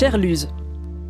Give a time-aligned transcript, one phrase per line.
[0.00, 0.48] Cher Luz,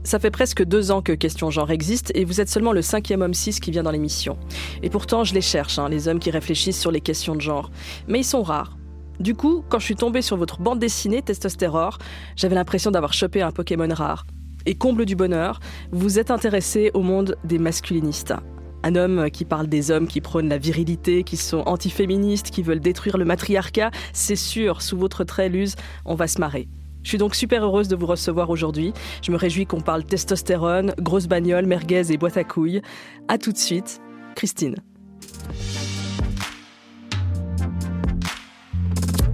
[0.02, 3.22] ça fait presque deux ans que Question Genre existe et vous êtes seulement le cinquième
[3.22, 4.36] homme cis qui vient dans l'émission.
[4.82, 7.70] Et pourtant, je les cherche, hein, les hommes qui réfléchissent sur les questions de genre.
[8.08, 8.76] Mais ils sont rares.
[9.20, 11.98] Du coup, quand je suis tombée sur votre bande dessinée Testostérore,
[12.34, 14.26] j'avais l'impression d'avoir chopé un Pokémon rare.
[14.66, 15.60] Et comble du bonheur,
[15.92, 18.34] vous êtes intéressé au monde des masculinistes.
[18.82, 22.80] Un homme qui parle des hommes qui prônent la virilité, qui sont antiféministes, qui veulent
[22.80, 26.66] détruire le matriarcat, c'est sûr, sous votre trait, Luz, on va se marrer.
[27.02, 28.92] Je suis donc super heureuse de vous recevoir aujourd'hui.
[29.22, 32.82] Je me réjouis qu'on parle testostérone, grosse bagnole, merguez et boîte à couilles.
[33.28, 34.00] A tout de suite,
[34.36, 34.76] Christine.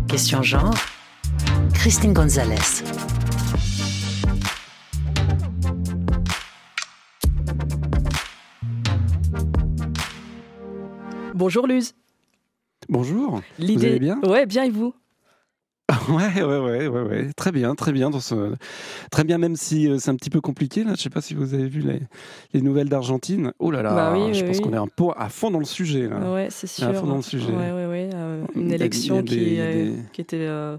[0.08, 0.74] Question genre,
[1.74, 2.56] Christine Gonzalez.
[11.34, 11.92] Bonjour Luz.
[12.88, 13.42] Bonjour.
[13.58, 13.74] L'idée...
[13.74, 14.20] Vous allez bien?
[14.22, 14.94] Ouais, bien et vous?
[16.08, 18.54] Ouais, ouais, ouais, ouais, très bien, très bien dans ce,
[19.10, 20.92] très bien, même si euh, c'est un petit peu compliqué là.
[20.96, 22.00] Je sais pas si vous avez vu les,
[22.52, 23.52] les nouvelles d'Argentine.
[23.58, 24.62] Oh là là, Bah oui, je oui, pense oui.
[24.62, 26.32] qu'on est un peu à fond dans le sujet là.
[26.32, 26.88] Ouais, c'est sûr.
[26.88, 27.50] À fond dans le sujet.
[27.52, 30.76] Ouais, ouais, ouais, euh, une élection des- qui, euh, des- qui était euh,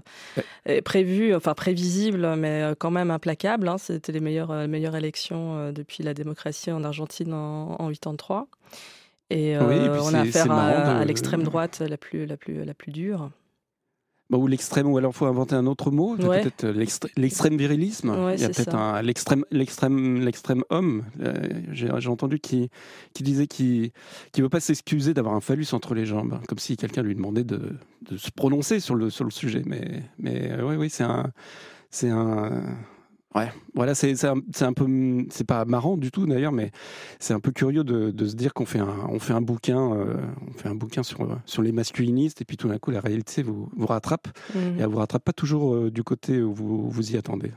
[0.66, 0.80] Ouais.
[0.82, 3.68] prévue, enfin prévisible, mais quand même implacable.
[3.68, 3.76] hein.
[3.78, 8.48] C'était les meilleures, meilleures élections depuis la démocratie en Argentine en, en 83.
[9.30, 12.92] Et, on a affaire à, de- à l'extrême droite la plus, la plus, la plus
[12.92, 13.30] dure.
[14.30, 16.42] Bah, ou l'extrême, ou alors faut inventer un autre mot, Ouais.
[16.42, 16.84] peut-être euh,
[17.16, 18.10] l'extrême virilisme.
[18.10, 21.04] Ouais, Il y a peut-être un l'extrême, l'extrême, l'extrême homme.
[21.20, 21.34] Euh,
[21.72, 22.68] J'ai entendu qui,
[23.14, 23.90] qui disait qu'il
[24.32, 27.14] qui veut pas s'excuser d'avoir un phallus entre les jambes, hein, comme si quelqu'un lui
[27.14, 27.76] demandait de,
[28.10, 29.62] de se prononcer sur le sur le sujet.
[29.64, 31.32] Mais mais euh, oui oui c'est un
[31.90, 32.64] c'est un
[33.34, 34.86] Ouais, voilà, c'est c'est un, c'est un peu,
[35.28, 36.70] c'est pas marrant du tout d'ailleurs, mais
[37.20, 39.92] c'est un peu curieux de, de se dire qu'on fait un, on fait un bouquin,
[39.92, 40.14] euh,
[40.48, 43.42] on fait un bouquin sur sur les masculinistes et puis tout d'un coup la réalité
[43.42, 44.78] vous vous rattrape Mhm.
[44.78, 47.52] et elle vous rattrape pas toujours euh, du côté où vous vous y attendez.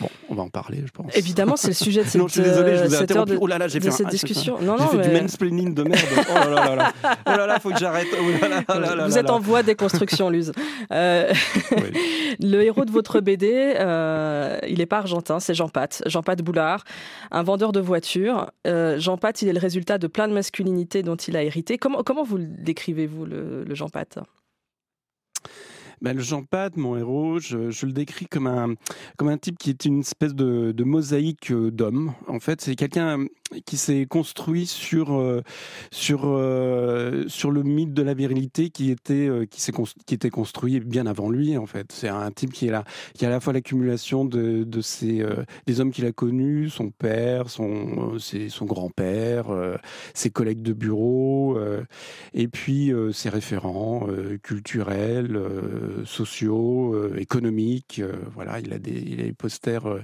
[0.00, 1.16] Bon, on va en parler, je pense.
[1.16, 3.32] Évidemment, c'est le sujet de cette, non, je suis désolé, je vous ai interrompu.
[3.32, 4.58] de, oh là là, j'ai fait cette ah, j'ai un- discussion.
[4.60, 6.04] Non, J'ai non, fait du mais- mansplaining de merde.
[6.30, 6.92] Oh là là là.
[7.04, 8.06] Oh là là, faut que j'arrête.
[8.12, 10.52] Oh là là Vous êtes en voie de déconstruction, Luz.
[10.92, 11.32] Euh,
[11.72, 11.82] Oui.
[12.40, 16.02] le héros de votre BD, euh, il n'est pas argentin, c'est Jean Pat.
[16.06, 16.84] Jean Pat Boulard,
[17.30, 18.50] un vendeur de voitures.
[18.66, 21.78] Euh, Jean Pat, il est le résultat de plein de masculinités dont il a hérité.
[21.78, 24.18] Comment, comment vous le décrivez-vous, le, le Jean Pat
[26.00, 28.74] Ben, le Jean Pat, mon héros, je, le décris comme un,
[29.16, 32.12] comme un type qui est une espèce de, mosaïque euh, d'hommes.
[32.28, 33.26] En fait, c'est quelqu'un
[33.64, 35.42] qui s'est construit sur, euh,
[35.90, 39.60] sur, euh, sur le mythe de la virilité qui était, euh, qui,
[40.06, 41.90] qui était construit bien avant lui, en fait.
[41.92, 45.24] C'est un type qui est là, qui a à la fois l'accumulation de, de ses,
[45.66, 49.46] des hommes qu'il a connus, son père, son, ses- son grand-père,
[50.14, 51.58] ses collègues de bureau,
[52.34, 54.06] et puis ses référents
[54.42, 55.40] culturels,
[56.04, 58.00] sociaux, euh, économiques.
[58.02, 60.02] euh, voilà, il a des, il a des posters, euh,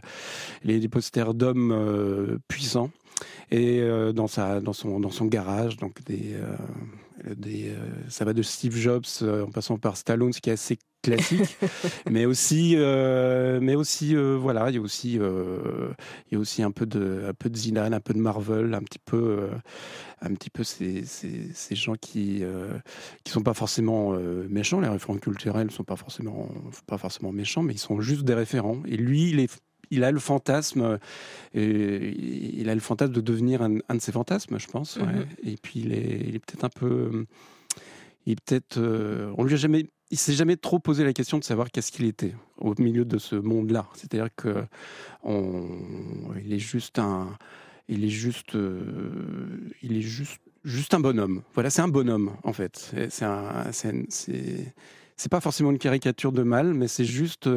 [0.65, 2.91] il a des posters d'hommes euh, puissants.
[3.51, 6.57] Et euh, dans sa, dans son, dans son garage, donc des, euh,
[7.37, 7.77] des, euh,
[8.09, 11.57] ça va de Steve Jobs euh, en passant par Stallone, ce qui est assez classique,
[12.11, 15.93] mais aussi, euh, mais aussi, euh, voilà, il y a aussi, euh,
[16.27, 18.75] il y a aussi un peu de, un peu de Zidane, un peu de Marvel,
[18.75, 19.49] un petit peu,
[20.21, 22.43] un petit peu ces, ces, ces gens qui,
[23.23, 24.13] qui sont pas forcément
[24.49, 24.81] méchants.
[24.81, 26.49] Les référents culturels sont pas forcément,
[26.87, 28.83] pas forcément méchants, mais ils sont juste des référents.
[28.87, 29.61] Et lui, il est
[29.91, 30.99] il a le fantasme,
[31.57, 34.97] euh, il a le fantasme de devenir un, un de ses fantasmes, je pense.
[34.97, 35.05] ouais.
[35.05, 35.27] Mhm.
[35.45, 37.27] Et puis il est, il est peut-être un peu,
[38.27, 41.45] il peut-être, euh, on lui a jamais, il s'est jamais trop posé la question de
[41.45, 43.87] savoir qu'est-ce qu'il était au milieu de ce monde-là.
[43.95, 44.65] C'est-à-dire que
[45.23, 45.67] on,
[46.45, 47.37] il est juste un,
[47.89, 48.81] il est juste, euh,
[49.83, 51.43] il est juste, juste un bonhomme.
[51.55, 52.93] Voilà, c'est un bonhomme en fait.
[53.11, 54.75] C'est- un, c'est, c'est,
[55.17, 57.49] c'est pas forcément une caricature de mal, mais c'est juste.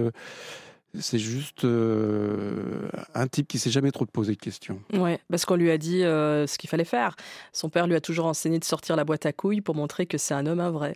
[1.00, 4.82] C'est juste euh, un type qui s'est jamais trop posé de questions.
[4.94, 7.16] Ouais, parce qu'on lui a dit euh, ce qu'il fallait faire.
[7.54, 10.18] Son père lui a toujours enseigné de sortir la boîte à couilles pour montrer que
[10.18, 10.96] c'est un homme un vrai.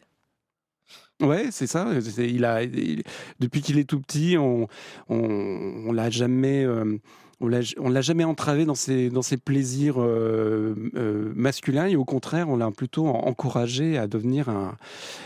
[1.22, 1.88] Ouais, c'est ça.
[2.18, 3.04] Il a, il-
[3.40, 4.68] depuis qu'il est tout petit, on,
[5.08, 6.98] on, on l'a jamais, euh,
[7.42, 11.96] on l'a, on l'a jamais entravé dans ses, dans ses plaisirs euh, euh, masculins et
[11.96, 14.78] au contraire, on l'a plutôt encouragé à devenir un,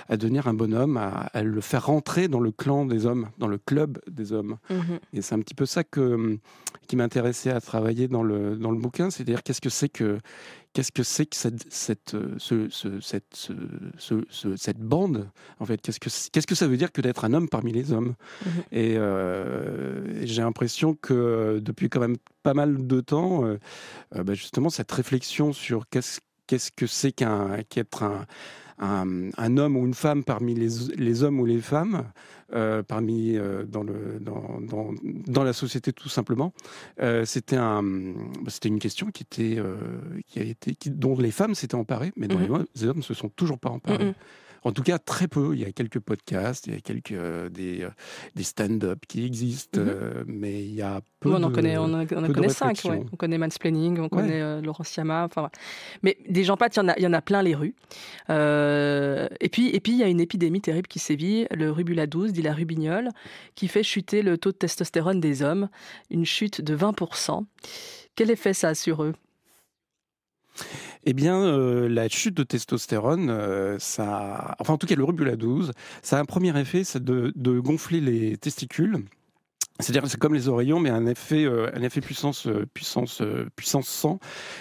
[0.09, 3.47] à devenir un bonhomme, à, à le faire rentrer dans le clan des hommes, dans
[3.47, 4.57] le club des hommes.
[4.69, 4.99] Mhm.
[5.13, 6.37] Et c'est un petit peu ça que,
[6.87, 10.19] qui m'intéressait à travailler dans le, dans le bouquin, c'est-à-dire qu'est-ce que c'est que,
[10.75, 13.53] qu'est-ce que, c'est que cette, cette, euh, ce, ce- cette, ce-
[13.97, 15.29] ce- ce- cette bande,
[15.59, 15.81] en fait?
[15.81, 18.13] Qu'est-ce que, qu'est-ce que ça veut dire que d'être un homme parmi les hommes?
[18.71, 23.57] Et, euh, et j'ai l'impression que depuis quand même pas mal de temps, euh,
[24.15, 28.25] euh, bah, justement, cette réflexion sur qu'est-ce, qu'est-ce que c'est qu'un, qu'être un,
[29.37, 32.03] un, homme ou une femme parmi les, hommes ou les femmes,
[32.87, 33.37] parmi
[33.67, 34.59] dans, le, dans,
[35.27, 36.53] dans, la société tout simplement.
[37.23, 37.83] c'était un,
[38.47, 39.61] c'était une question qui était,
[40.27, 42.65] qui a été, dont les femmes s'étaient emparées, mais dont mm-hmm.
[42.75, 44.13] les, hommes ne se sont toujours pas emparés.
[44.65, 45.53] En tout cas, très peu.
[45.53, 47.89] Il y a quelques podcasts, il y a quelques euh, des, euh,
[48.35, 49.87] des stand-up qui existent, mhm.
[49.87, 52.81] euh, mais il y a peu on en connaît, on, en connaît cinq.
[52.85, 55.23] On connaît Mansplaining, on connaît Laurent Siama.
[55.25, 55.51] Enfin,
[56.01, 57.75] Mais des gens pas, il y en a, il y en a plein les rues.
[58.29, 62.33] et puis, et puis il y a une épidémie terrible qui sévit, le rubula 12,
[62.33, 63.09] dit la rubignole,
[63.53, 65.69] qui fait chuter le taux de testostérone des hommes,
[66.09, 67.45] une chute de 20%.
[68.15, 69.13] Quel effet ça a sur eux?
[71.05, 75.35] Eh bien, euh, la chute de testostérone, euh, ça, enfin en tout cas le rubula
[75.35, 75.71] 12,
[76.01, 78.97] ça a un premier effet, c'est de, gonfler les testicules.
[79.79, 83.21] C'est-à-dire c'est comme les oreillons, mais un effet, euh, un effet puissance, puissance,
[83.55, 84.19] puissance 100.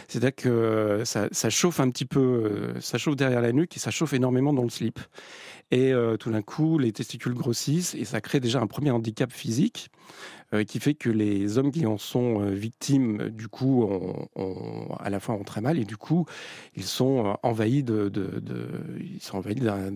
[0.08, 3.90] C'est-à-dire que ça, ça, chauffe un petit peu, ça chauffe derrière la nuque et ça
[3.90, 4.98] chauffe énormément dans le slip.
[5.70, 9.90] Et tout d'un coup, les testicules grossissent et ça crée déjà un premier handicap physique.
[10.54, 13.88] Euh, qui fait que les hommes qui en sont euh, victimes, du coup,
[15.00, 16.26] à la fois ont très mal et du coup,
[16.76, 18.12] ils sont envahis de
[19.00, 19.90] ils sont envahis d'un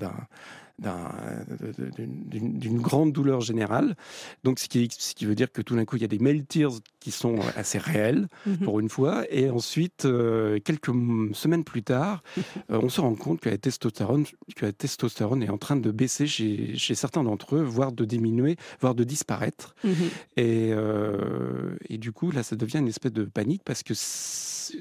[0.79, 3.97] d'une grande douleur générale.
[4.45, 6.19] Donc, ce qui, ce qui veut dire que tout d'un coup, il y a des
[6.19, 6.71] meltirs
[7.01, 8.59] qui sont assez réels, mhm.
[8.59, 9.25] pour une fois.
[9.31, 10.93] Et ensuite, euh, quelques
[11.35, 12.23] semaines plus tard,
[12.71, 14.25] euh, on se rend compte que la, testostérone,
[14.57, 18.05] que la testostérone est en train de baisser chez, chez certains d'entre eux, voire de
[18.05, 19.75] diminuer, voire de disparaître.
[19.85, 19.93] Mhm.
[20.37, 23.95] et, euh, et du coup, là, ça devient une espèce de panique, parce que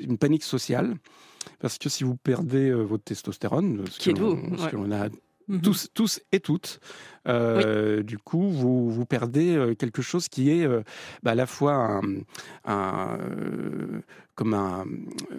[0.01, 0.95] une panique sociale.
[1.59, 5.07] Parce que si vous perdez votre testostérone, ce qui que l'on a
[5.47, 5.61] Mhm.
[5.61, 6.79] tous, tous et toutes.
[7.27, 10.83] Euh, du coup, vous, vous perdez euh, quelque chose qui est euh,
[11.23, 12.01] bah, à la fois
[12.65, 13.19] un,
[14.37, 14.85] comme un,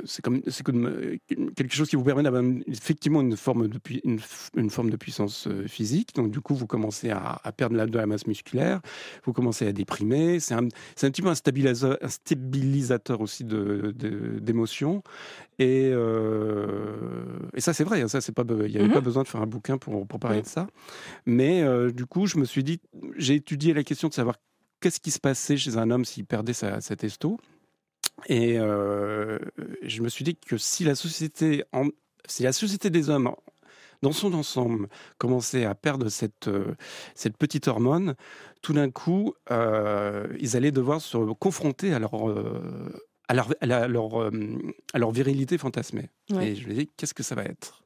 [0.04, 1.18] c'est comme, c'est comme
[1.56, 4.18] quelque chose qui vous permet d'avoir effectivement une forme de, une,
[4.56, 6.14] une forme de puissance physique.
[6.16, 8.80] Donc, du coup, vous commencez à, perdre la, de la masse musculaire,
[9.24, 10.40] vous commencez à déprimer.
[10.40, 13.94] C'est un, c'est un petit peu un stabilisateur, un stabilisateur aussi de,
[14.40, 15.02] d'émotions.
[15.60, 15.92] Et,
[17.54, 18.02] et ça, c'est vrai.
[18.02, 19.04] Hein, ça, c'est pas, il n'y avait pas mhm.
[19.04, 20.66] besoin de faire un bouquin pour, pour parler de ça.
[21.26, 22.80] Mais euh, du coup, je me suis dit,
[23.16, 24.36] j'ai étudié la question de savoir
[24.80, 27.38] qu'est-ce qui se passait chez un homme s'il perdait sa, sa testo.
[28.26, 29.38] Et euh,
[29.82, 31.88] je me suis dit que si la société, en,
[32.26, 33.30] si la société des hommes
[34.02, 34.88] dans son ensemble
[35.18, 36.74] commençait à perdre cette, euh,
[37.14, 38.14] cette petite hormone,
[38.62, 42.14] tout d'un coup, ils allaient devoir se confronter à leur,
[43.28, 44.30] à leur, à leur,
[44.92, 46.10] à leur virilité fantasmée.
[46.40, 47.82] Et je me dis, qu'est-ce que ça va être?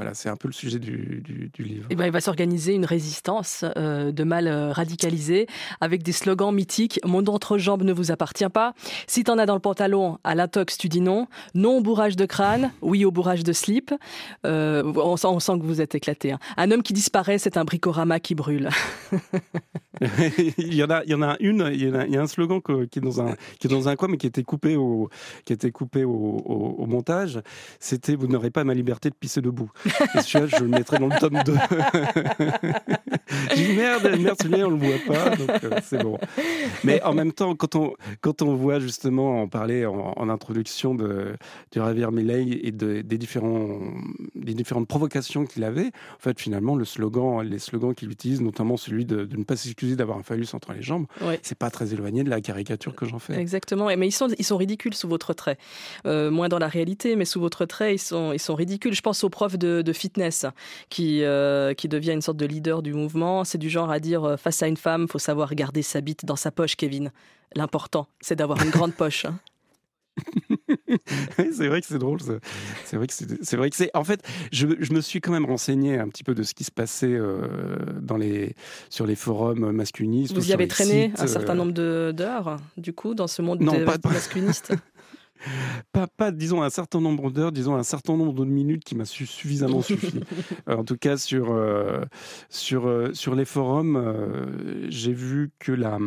[0.00, 1.22] Voilà, c'est un peu le sujet du,
[1.58, 1.84] livre.
[1.90, 5.46] Et eh ben, il va s'organiser une résistance euh, de mal euh, radicalisé
[5.82, 8.72] avec des slogans mythiques Mon entrejambe ne vous appartient pas.
[9.06, 11.26] Si t'en as dans le pantalon, à l'intox, tu dis non.
[11.52, 13.92] Non au bourrage de crâne, oui au bourrage de slip.
[14.46, 16.32] Euh, on, sent, on, sent, que vous êtes éclaté.
[16.32, 16.38] Hein.
[16.56, 18.70] Un homme qui disparaît, c'est un bricorama qui brûle.
[20.56, 23.00] il, y en a, il y en a une, il y, a, un slogan qui,
[23.00, 25.10] est dans un, qui est dans un coin, mais qui était coupé au,
[25.44, 27.42] qui était coupé au, au montage.
[27.80, 29.70] C'était Vous n'aurez pas ma liberté de pisser debout.
[30.14, 31.54] Je le mettrai dans le tome 2.
[33.54, 36.18] J'ai dit merde, merde, celui-là, on le voit pas, donc euh, c'est bon.
[36.84, 41.34] Mais en même temps, quand on, quand on voit justement, en parler en, introduction de,
[41.72, 43.80] du Javier Milei et de, des, différents,
[44.34, 48.76] des différentes provocations qu'il avait, en fait, finalement, le slogan, les slogans qu'il utilise, notamment
[48.76, 51.06] celui de, ne pas s'excuser d'avoir un phallus entre les jambes,
[51.42, 53.38] c'est pas très éloigné de la caricature que j'en fais.
[53.38, 55.58] Exactement, mais ils sont, ils sont ridicules sous votre trait.
[56.06, 58.94] Euh, moins dans la réalité, mais sous votre trait, ils sont, ils sont ridicules.
[58.94, 60.46] Je pense aux profs de de, fitness
[60.88, 63.44] qui, euh, qui devient une sorte de leader du mouvement.
[63.44, 66.24] C'est du genre à dire euh, face à une femme, faut savoir garder sa bite
[66.24, 67.10] dans sa poche, Kevin.
[67.54, 69.24] L'important, c'est d'avoir une grande poche.
[69.24, 69.38] Hein.
[71.52, 72.18] c'est vrai que c'est drôle.
[72.84, 73.90] C'est vrai que c'est vrai que c'est.
[73.94, 74.22] En fait,
[74.52, 77.12] je, je, me suis quand même renseigné un petit peu de ce qui se passait
[77.12, 78.54] euh, dans les
[78.88, 80.34] sur les forums masculinistes.
[80.34, 83.96] Vous y avez traîné un certain nombre d'heures, du coup, dans ce monde non, pas,
[84.04, 84.72] masculiniste.
[85.92, 89.04] pas, pas, disons, un certain nombre d'heures, disons, un certain nombre de minutes qui m'a
[89.04, 90.20] suffisamment suffi.
[90.68, 92.04] Euh, en tout cas, sur, euh,
[92.48, 95.98] sur, euh, sur les forums, j'ai vu que la,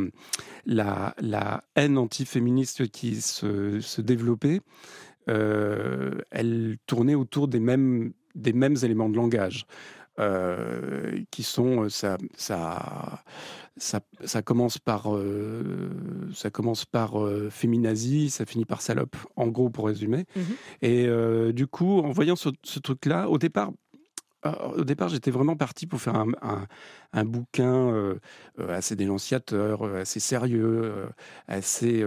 [0.66, 4.62] la, la haine antiféministe qui se, se développait,
[5.28, 9.66] elle tournait autour des mêmes, des mêmes éléments de langage.
[11.32, 13.24] Qui sont ça, ça
[13.78, 15.90] ça, ça, commence par, euh,
[16.34, 20.26] ça commence par euh, féminazie, ça finit par salope, en gros pour résumer.
[20.36, 20.44] Mhm.
[20.82, 23.72] Et euh, du coup, en voyant ce, truc-là, au départ,
[24.76, 26.26] au départ, j'étais vraiment parti pour faire
[27.14, 28.16] un, bouquin
[28.68, 30.94] assez dénonciateur, assez sérieux,
[31.48, 32.04] assez,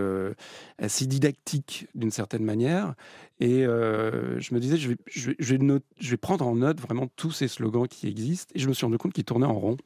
[0.79, 2.95] assez didactique d'une certaine manière.
[3.41, 7.89] Et je me disais, je vais, je vais prendre en note vraiment tous ces slogans
[7.89, 8.53] qui existent.
[8.55, 9.77] Et je me suis rendu compte qu'ils tournaient en rond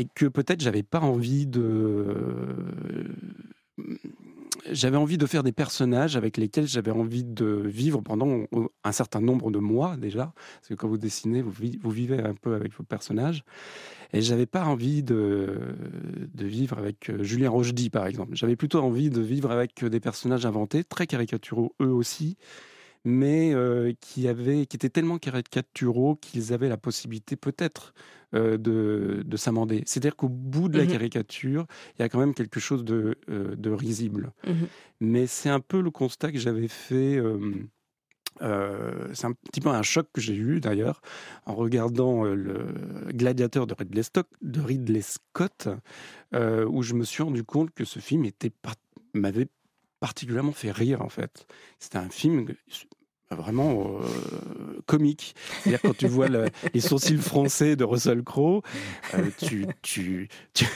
[0.00, 2.16] et que peut-être j'avais pas envie de
[4.70, 8.46] j'avais envie de faire des personnages avec lesquels j'avais envie de vivre pendant
[8.84, 12.54] un certain nombre de mois déjà, parce que quand vous dessinez, vous, vivez un peu
[12.54, 13.44] avec vos personnages.
[14.12, 15.56] Et j'avais pas envie de,
[16.34, 18.34] de, vivre avec euh, Julien Rochdy, par exemple.
[18.34, 22.36] J'avais plutôt envie de vivre avec des personnages inventés, très caricaturaux eux aussi,
[23.04, 27.94] mais euh, qui, avaient, qui étaient tellement caricaturaux qu'ils avaient la possibilité peut-être
[28.34, 29.82] euh, de, de s'amender.
[29.86, 31.66] C'est-à-dire qu'au bout de la mmh caricature,
[31.98, 34.32] il y a quand même quelque chose de, euh, de risible.
[34.46, 34.52] Mmh
[35.02, 37.18] mais c'est un peu le constat que j'avais fait.
[38.38, 41.00] c'est un petit peu un choc que j'ai eu d'ailleurs
[41.46, 42.66] en regardant le
[43.08, 44.02] Gladiateur de Ridley,
[44.42, 45.68] de Ridley Scott,
[46.34, 48.52] où je me suis rendu compte que ce film était
[49.14, 49.48] m'avait
[50.00, 51.46] particulièrement fait rire en fait.
[51.78, 52.46] C'était un film
[53.36, 55.34] vraiment euh, comique.
[55.62, 56.28] C'est-à-dire quand tu vois
[56.74, 58.62] les sourcils français de Russell Crowe,
[59.14, 60.66] euh, tu, tu, tu,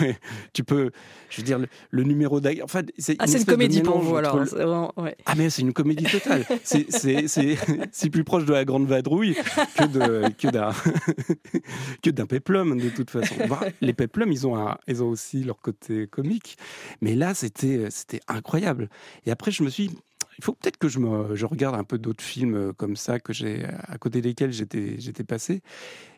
[0.52, 0.90] tu, peux,
[1.30, 1.58] je veux dire,
[1.90, 2.61] le, numéro d'ag...
[2.62, 4.92] Enfin, c'est ah, une, une comédie pour vous alors.
[5.26, 6.44] Ah mais c'est une comédie totale.
[6.62, 9.37] C'est plus proche de la grande vadrouille
[9.76, 10.49] que
[12.11, 13.34] d'un peplum de toute façon.
[13.80, 16.56] Les peplums, ils ont un, ils ont aussi leur côté comique,
[17.00, 18.88] mais là c'était c'était incroyable.
[19.26, 19.90] Et après je me suis
[20.38, 23.20] il faut peut-être que je, me, je regarde un peu d'autres films euh, comme ça
[23.20, 25.62] que j'ai à côté desquels j'étais j'étais passé.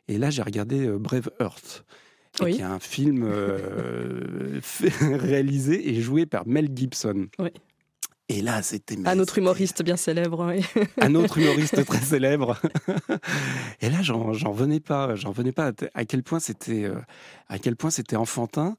[0.08, 1.84] Et là, j'ai regardé euh, Brave Earth.
[2.38, 4.60] qui est un film euh,
[5.00, 7.26] réalisé et joué par Mel Gibson.
[7.38, 7.50] Oui.
[8.28, 10.52] Et là, c'était un autre humoriste bien célèbre.
[10.52, 10.64] Oui.
[11.00, 12.60] un autre humoriste très célèbre.
[13.80, 16.90] et là, j'en venais pas, j'en venais pas à quel point c'était,
[17.48, 18.76] à quel point c'était enfantin.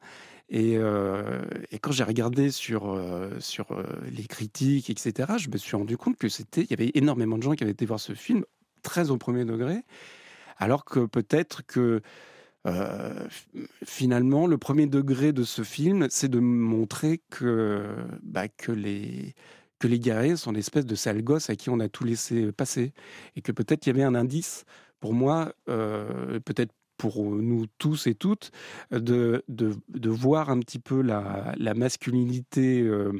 [0.53, 5.75] Euh, et, quand j'ai regardé sur, euh, sur euh, les critiques, etc., je me suis
[5.75, 8.13] rendu compte que c'était, il y avait énormément de gens qui avaient été voir ce
[8.13, 8.45] film
[8.81, 9.83] très au premier degré,
[10.57, 12.01] alors que peut-être que
[13.85, 17.85] finalement, le premier degré de ce film, c'est de montrer que,
[18.23, 19.35] bah, que les
[19.79, 22.51] que les guerriers sont une espèce de sales gosses à qui on a tout laissé
[22.51, 22.93] passer,
[23.37, 24.65] et que peut-être il y avait un indice
[24.99, 28.51] pour moi, peut-être pour nous tous et toutes
[28.91, 33.11] de, de, voir un petit peu la, la masculinité euh,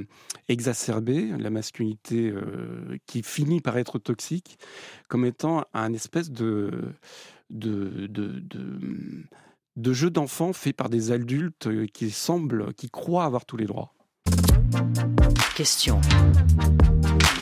[0.48, 4.58] exacerbée, la masculinité euh, qui finit par être toxique,
[5.08, 6.72] comme étant un espèce de,
[7.50, 8.44] de, de,
[9.76, 13.94] de jeu d'enfant fait par des adultes qui semblent, qui croient avoir tous les droits.
[15.56, 16.02] Question.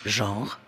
[0.05, 0.59] Genre.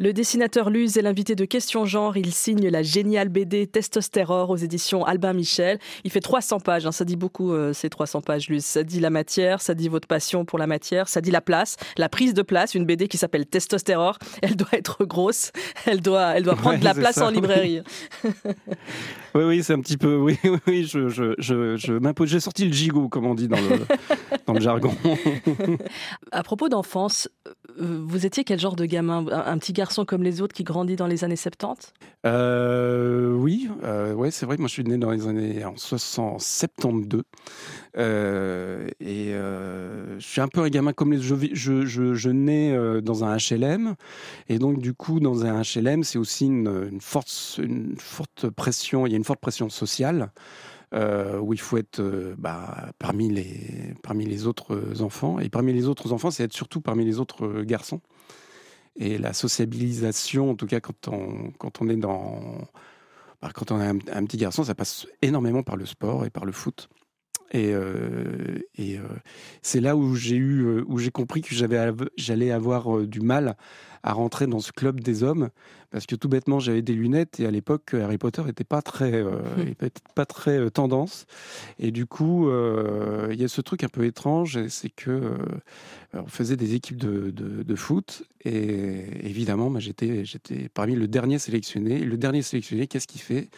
[0.00, 2.16] Le dessinateur Luz est l'invité de Question Genre.
[2.16, 5.80] Il signe la géniale BD Testostérore aux éditions Albin Michel.
[6.04, 6.86] Il fait 300 pages.
[6.86, 6.92] Hein.
[6.92, 8.64] Ça dit beaucoup, euh, ces 300 pages, Luz.
[8.64, 11.76] Ça dit la matière, ça dit votre passion pour la matière, ça dit la place,
[11.96, 12.76] la prise de place.
[12.76, 14.18] Une BD qui s'appelle Testostérore.
[14.42, 15.50] Elle doit être grosse.
[15.84, 17.82] Elle doit, elle doit prendre de la place en librairie.
[18.24, 20.14] oui, oui, c'est un petit peu.
[20.16, 22.28] Oui, oui, je, je, je, je m'impose.
[22.28, 23.80] J'ai sorti le gigot, comme on dit dans le,
[24.46, 24.94] dans le jargon.
[26.30, 27.28] à propos d'enfance,
[27.80, 30.96] euh, vous étiez quel genre de gamin un, petit garçon comme les autres qui grandit
[30.96, 31.92] dans les années 70
[32.24, 34.56] euh, Oui, euh, c'est vrai.
[34.56, 37.22] Moi, je suis né dans les années en 72.
[37.96, 43.36] Euh, et je suis un peu un gamin comme les je, je, nais dans un
[43.36, 43.94] HLM.
[44.48, 49.06] Et donc, du coup, dans un HLM, c'est aussi une, forte, pression.
[49.06, 50.30] Il y a une forte pression sociale.
[50.94, 52.00] Où il faut être
[52.38, 55.38] bah, parmi, les, parmi les autres enfants.
[55.38, 58.00] Et parmi les autres enfants, c'est être surtout parmi les autres garçons.
[58.98, 62.68] Et la sociabilisation, en tout cas quand on, quand on est dans...
[63.40, 66.44] Bah, quand on est un, petit garçon, ça passe énormément par le sport et par
[66.44, 66.88] le foot.
[67.52, 68.98] Et, euh, et
[69.62, 73.56] c'est là où j'ai eu, où j'ai compris que j'avais, j'allais avoir du mal
[74.02, 75.50] à rentrer dans ce club des hommes
[75.90, 79.14] parce que tout bêtement j'avais des lunettes et à l'époque Harry Potter n'était pas très
[79.14, 79.40] euh,
[80.14, 81.26] pas très euh, tendance.
[81.78, 85.36] Et du coup euh, il y a ce truc un peu étrange c'est que
[86.14, 91.38] on faisait des équipes de, de, foot et évidemment bah, j'étais j'étais parmi le dernier
[91.38, 92.00] sélectionné.
[92.00, 93.50] Le dernier sélectionné qu'est-ce qu'il fait?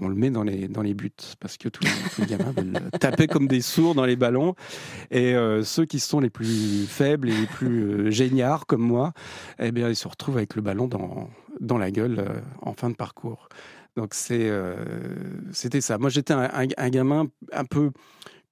[0.00, 1.84] On le met dans les dans les buts parce que tous
[2.18, 4.54] les, gamins veulent taper comme des sourds dans les ballons.
[5.10, 9.12] Et ceux qui sont les plus faibles et les plus géniards comme moi
[9.58, 11.28] eh bien ils se retrouvent avec le ballon dans
[11.60, 13.48] dans la gueule euh, en fin de parcours.
[13.96, 14.76] Donc c'est, euh,
[15.52, 15.98] c'était ça.
[15.98, 17.90] Moi j'étais un, gamin un peu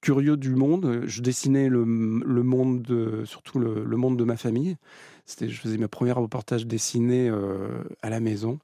[0.01, 1.03] curieux du monde.
[1.05, 4.77] Je dessinais le, monde, de, surtout le, monde de ma famille.
[5.25, 8.59] C'était, je faisais mes premiers reportages dessinés euh, à la maison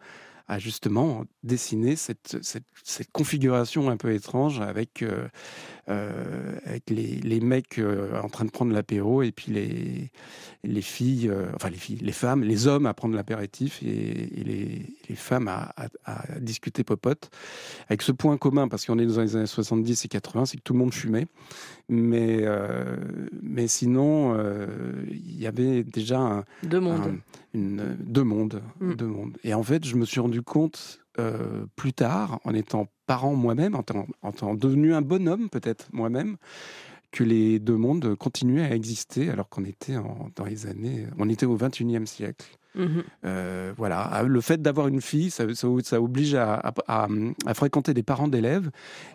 [0.49, 5.03] à justement dessiner cette, cette, cette, configuration un peu étrange avec,
[5.87, 10.11] avec les, les, mecs euh, en train de prendre l'apéro et puis les,
[10.63, 14.85] les filles, enfin les filles, les femmes, les hommes à prendre l'apéritif et, et les,
[15.09, 17.29] les, femmes à, à, à, discuter popote.
[17.87, 20.63] Avec ce point commun, parce qu'on est dans les années 70 et 80, c'est que
[20.63, 21.27] tout le monde fumait.
[21.89, 22.45] Mais,
[23.41, 24.37] mais sinon,
[25.09, 26.99] il y avait déjà un, deux mondes.
[26.99, 27.17] Un,
[27.53, 28.93] une, deux mondes, mm.
[28.95, 29.37] deux mondes.
[29.43, 33.75] Et en fait, je me suis rendu compte euh, plus tard, en étant parent moi-même,
[33.75, 33.83] en,
[34.21, 36.37] en étant devenu un bonhomme peut-être moi-même,
[37.11, 41.29] que les deux mondes continuaient à exister alors qu'on était en, dans les années, on
[41.29, 42.57] était au 21e siècle.
[42.75, 42.87] Mmh.
[43.25, 46.53] Euh, voilà, ah, le fait d'avoir une fille, ça, ça, ça oblige à,
[46.87, 47.07] à,
[47.45, 48.69] à, fréquenter des parents d'élèves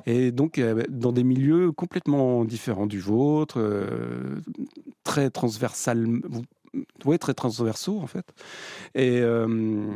[0.05, 4.41] et donc euh, dans des milieux complètement différents du vôtre, euh,
[5.05, 6.07] très transversal,
[7.05, 8.27] ouais, très transversaux en fait.
[8.95, 9.93] Et, euh,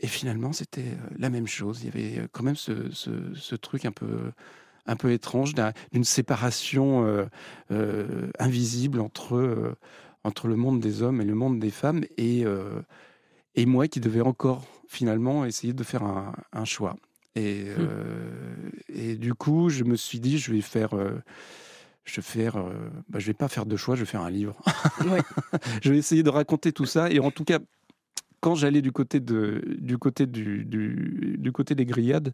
[0.00, 1.82] et finalement, c'était euh, la même chose.
[1.82, 4.32] Il y avait euh, quand même ce, ce, ce truc un peu
[4.86, 5.54] un peu étrange
[5.92, 7.24] d'une séparation euh,
[7.72, 9.74] euh, invisible entre, euh,
[10.24, 12.44] entre le monde des hommes et le monde des femmes, et,
[13.54, 16.96] et moi qui devais encore finalement essayer de faire un, un choix.
[17.34, 18.70] Et, mmh.
[18.94, 20.90] et, du coup, je me suis dit, je vais faire
[22.06, 22.72] je vais faire, euh,
[23.08, 24.56] bah, je vais pas faire de choix, je vais faire un livre.
[25.04, 25.20] Ouais.
[25.82, 27.10] je vais essayer de raconter tout ça.
[27.10, 27.58] Et en tout cas,
[28.40, 32.32] quand j'allais du côté de, du côté du, du, du, côté des grillades,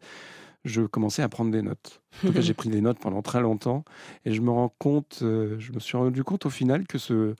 [0.64, 2.02] je commençais à prendre des notes.
[2.22, 3.84] En tout cas, j'ai pris des notes pendant très longtemps,
[4.24, 7.34] et je me rends compte, euh, je me suis rendu compte au final que ce,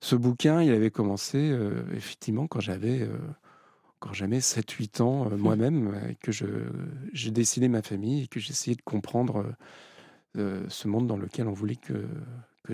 [0.00, 3.16] ce bouquin, il avait commencé euh, effectivement quand j'avais euh,
[4.00, 9.44] quand j'avais 7-8 ans moi-même, que j'ai dessiné ma famille et que j'essayais de comprendre
[10.38, 12.06] euh, ce monde dans lequel on voulait que,
[12.64, 12.72] que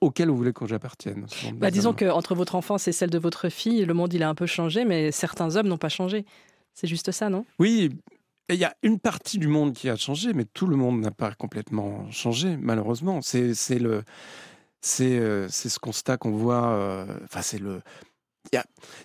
[0.00, 1.26] auquel on voulait que j'appartienne.
[1.54, 4.34] Bah, disons qu'entre votre enfance et celle de votre fille, le monde il a un
[4.34, 6.24] peu changé, mais certains hommes n'ont pas changé.
[6.74, 7.44] C'est juste ça, non?
[7.58, 7.90] Oui,
[8.48, 11.10] il y a une partie du monde qui a changé, mais tout le monde n'a
[11.10, 13.20] pas complètement changé, malheureusement.
[13.22, 14.02] C'est le
[14.80, 16.70] c'est euh, ce constat qu'on voit.
[16.70, 17.82] Euh, enfin, c'est le.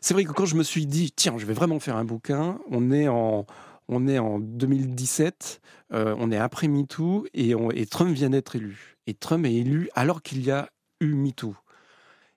[0.01, 2.57] C'est vrai que quand je me suis dit, tiens, je vais vraiment faire un bouquin,
[2.71, 3.45] on est en,
[3.87, 5.61] on est en 2017,
[5.93, 7.53] euh, on est après MeToo et,
[7.85, 8.97] Trump vient d'être élu.
[9.07, 10.69] Et Trump est élu alors qu'il y a
[11.01, 11.55] eu MeToo.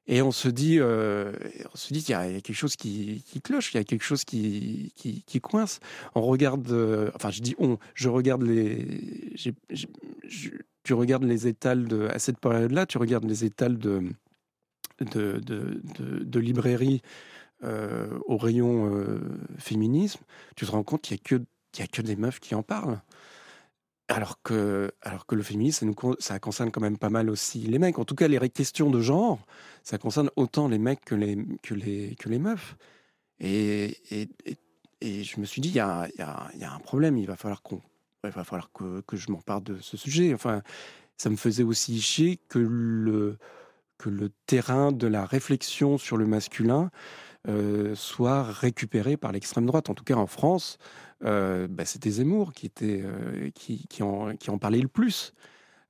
[0.06, 1.32] Et on se dit, euh,
[1.72, 4.24] on se dit, il y, a quelque chose qui, cloche, il y a quelque chose
[4.24, 4.92] qui,
[5.42, 5.80] coince.
[6.14, 9.50] On regarde, euh, enfin, je dis on, je regarde les, je,
[10.82, 14.02] tu regardes les étals de, à cette période-là, tu regardes les étals de,
[15.00, 17.02] de, de librairies
[17.64, 19.20] euh, au rayon euh,
[19.58, 20.20] féminisme,
[20.56, 23.00] tu te rends compte qu'il n'y a, que, a que des meufs qui en parlent.
[24.08, 27.58] Alors que, alors que le féminisme, ça, nous, ça concerne quand même pas mal aussi
[27.60, 27.98] les mecs.
[27.98, 29.38] En tout cas, les questions de genre,
[29.82, 32.76] ça concerne autant les mecs que les, que les, que les meufs.
[33.40, 34.28] Et, et,
[35.00, 37.26] et, je me suis dit, il y a, y, a, y a, un problème, il
[37.26, 37.82] va falloir, qu'on,
[38.24, 40.32] il va falloir que, que je m'en parle de ce sujet.
[40.32, 40.62] Enfin,
[41.18, 43.36] ça me faisait aussi chier que le,
[43.98, 46.90] que le terrain de la réflexion sur le masculin
[47.46, 49.88] euh, soit récupéré par l'extrême droite.
[49.90, 50.78] En tout cas, en France,
[51.24, 55.32] euh, bah, c'était Zemmour qui, était, euh, qui, qui, en, qui en parlait le plus.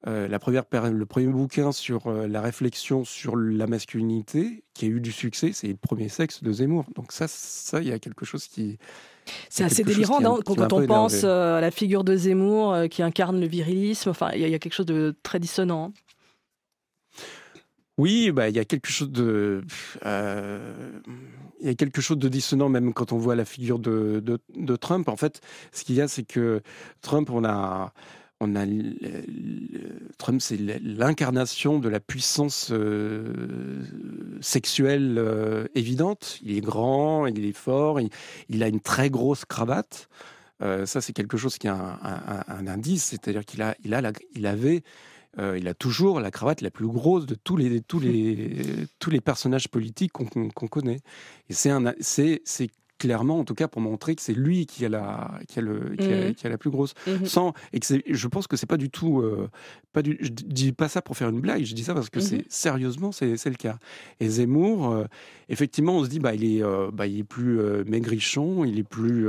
[0.07, 5.11] La première, le premier bouquin sur la réflexion sur la masculinité qui a eu du
[5.11, 6.87] succès, c'est le premier sexe de Zemmour.
[6.95, 8.79] Donc ça, ça, il y a quelque chose qui
[9.51, 14.09] c'est assez délirant quand, on pense à la figure de Zemmour qui incarne le virilisme.
[14.11, 15.93] Enfin, il y, y, a quelque chose de très dissonant.
[17.99, 19.65] Oui, bah il y a quelque chose de,
[20.07, 21.01] euh,
[21.61, 24.23] il y a quelque chose de dissonant même quand on voit la figure de,
[24.55, 25.09] de, Trump.
[25.09, 25.41] En fait,
[25.73, 26.63] ce qu'il y a, c'est que
[27.03, 27.93] Trump, on a,
[28.39, 28.65] on a
[30.17, 33.83] Trump, c'est l'incarnation de la puissance euh,
[34.41, 36.39] sexuelle euh, évidente.
[36.45, 40.09] Il est grand, il est fort, il, a une très grosse cravate.
[40.61, 42.01] Ça, c'est quelque chose qui a
[42.49, 44.03] un, indice, c'est-à-dire qu'il a, il a,
[44.35, 44.83] il avait
[45.39, 49.11] euh, il a toujours la cravate la plus grosse de tous les, tous les, tous
[49.11, 51.01] les personnages politiques qu'on qu connaît.
[51.49, 51.71] Et c'est
[52.99, 55.97] clairement, en tout cas, pour montrer que c'est lui qui a la, qui a le,
[55.97, 56.95] qui a, qui a la plus grosse.
[57.07, 57.25] Mmh.
[57.27, 59.49] Sans, et que je pense que c'est pas du tout, euh,
[59.93, 62.21] pas du, je dis pas ça pour faire une blague, je dis ça parce que
[62.21, 63.79] c'est sérieusement, c'est le cas.
[64.21, 65.05] Et Zemmour, euh,
[65.49, 68.79] effectivement, on se dit, bah, il est, euh, bah, il est plus euh, maigrichon, il
[68.79, 69.29] est plus,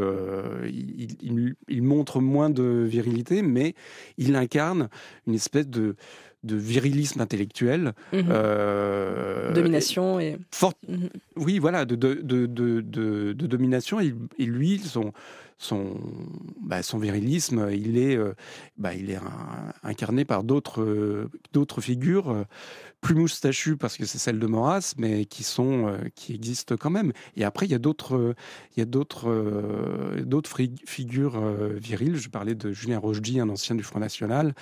[0.67, 3.73] il, il, il, montre moins de virilité, mais
[4.17, 4.89] il incarne
[5.27, 5.95] une espèce de,
[6.43, 7.93] de virilisme intellectuel.
[8.13, 8.19] Mmh.
[8.29, 10.37] Euh, domination et...
[10.51, 11.05] Fort, mmh.
[11.35, 12.45] Oui, voilà, de, de, de,
[12.81, 13.99] de, domination.
[13.99, 15.11] Et, et lui, son,
[15.57, 15.95] son,
[16.61, 18.17] bah, son virilisme, il est,
[18.77, 19.19] bah, il est
[19.83, 22.45] incarné par d'autres d'autres figures
[23.01, 27.13] plus moustachues parce que c'est celle de Maurras, mais qui sont qui existent quand même.
[27.35, 28.35] Et après, il y a d'autres
[28.75, 31.39] il y d'autres d'autres figures
[31.73, 32.17] viriles.
[32.17, 34.53] Je parlais de Julien Rochdy, un ancien du Front National,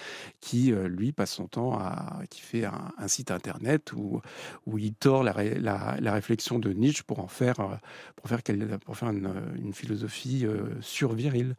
[0.42, 4.22] qui lui passe son temps à qui fait un, site internet où
[4.66, 7.80] où il tord la, la, réflexion de Nietzsche pour en faire
[8.16, 8.42] pour faire
[8.86, 10.46] pour faire une, une philosophie
[10.82, 11.56] sur viril.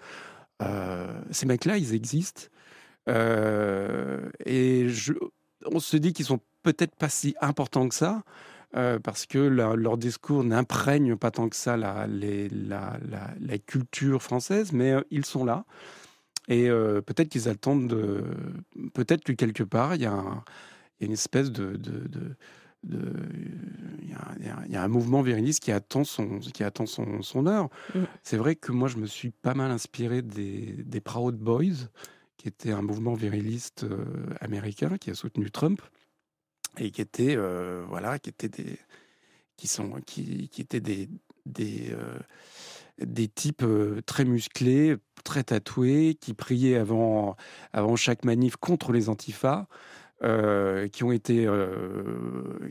[0.62, 2.42] Euh, ces mecs-là, ils existent.
[3.08, 5.12] Euh, et je,
[5.66, 8.22] on se dit qu'ils sont peut-être pas si importants que ça.
[8.76, 14.92] Euh, parce que leur discours n'imprègne pas tant que ça la, la, culture française, mais
[15.10, 15.64] ils sont là.
[16.48, 18.22] Et peut-être qu'ils attendent de.
[18.92, 20.22] Peut-être que quelque part, il y, a
[21.00, 21.80] une espèce de,
[22.84, 27.68] il y, a un mouvement viriliste qui attend son, qui attend son, son heure.
[27.94, 28.00] Mm.
[28.22, 31.88] C'est vrai que moi, je me suis pas mal inspiré des, des Proud Boys,
[32.36, 34.04] qui était un mouvement viriliste euh,
[34.40, 35.82] américain qui a soutenu Trump
[36.78, 38.78] et qui était, euh, voilà, qui était des,
[39.56, 41.08] qui sont, qui, qui étaient des,
[41.46, 42.18] des, euh,
[42.98, 43.64] des types
[44.06, 47.36] très musclés, très tatoués, qui priaient avant,
[47.72, 49.66] avant chaque manif contre les antifas.
[50.24, 51.70] Euh, qui ont été euh,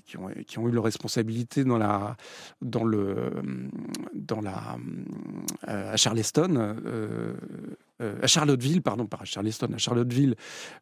[0.05, 2.17] qui, ont, qui ont eu leur responsabilité dans la
[2.61, 3.31] dans le
[4.13, 4.75] dans la
[5.69, 6.75] euh, à Charleston
[7.99, 10.35] à Charlottesville pardon pas à Charleston à Charlottesville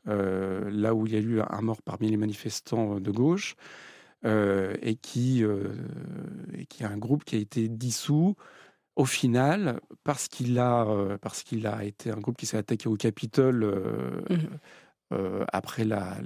[0.05, 3.55] là où il y a eu un mort parmi les manifestants de gauche
[4.25, 8.35] et qui et qui a un groupe qui a été dissous
[8.97, 12.95] au final, parce qu'il a, parce qu'il a été un groupe qui s'est attaqué au
[12.95, 13.65] Capitole
[14.29, 14.35] mmh
[15.13, 16.17] euh, après, la,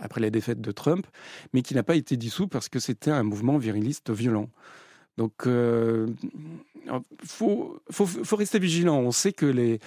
[0.00, 1.06] après la défaite de Trump,
[1.52, 4.50] mais qui n'a pas été dissous parce que c'était un mouvement viriliste violent.
[5.18, 6.06] Donc, il euh,
[7.24, 8.98] faut, faut, faut, rester vigilant.
[8.98, 9.78] On sait que les,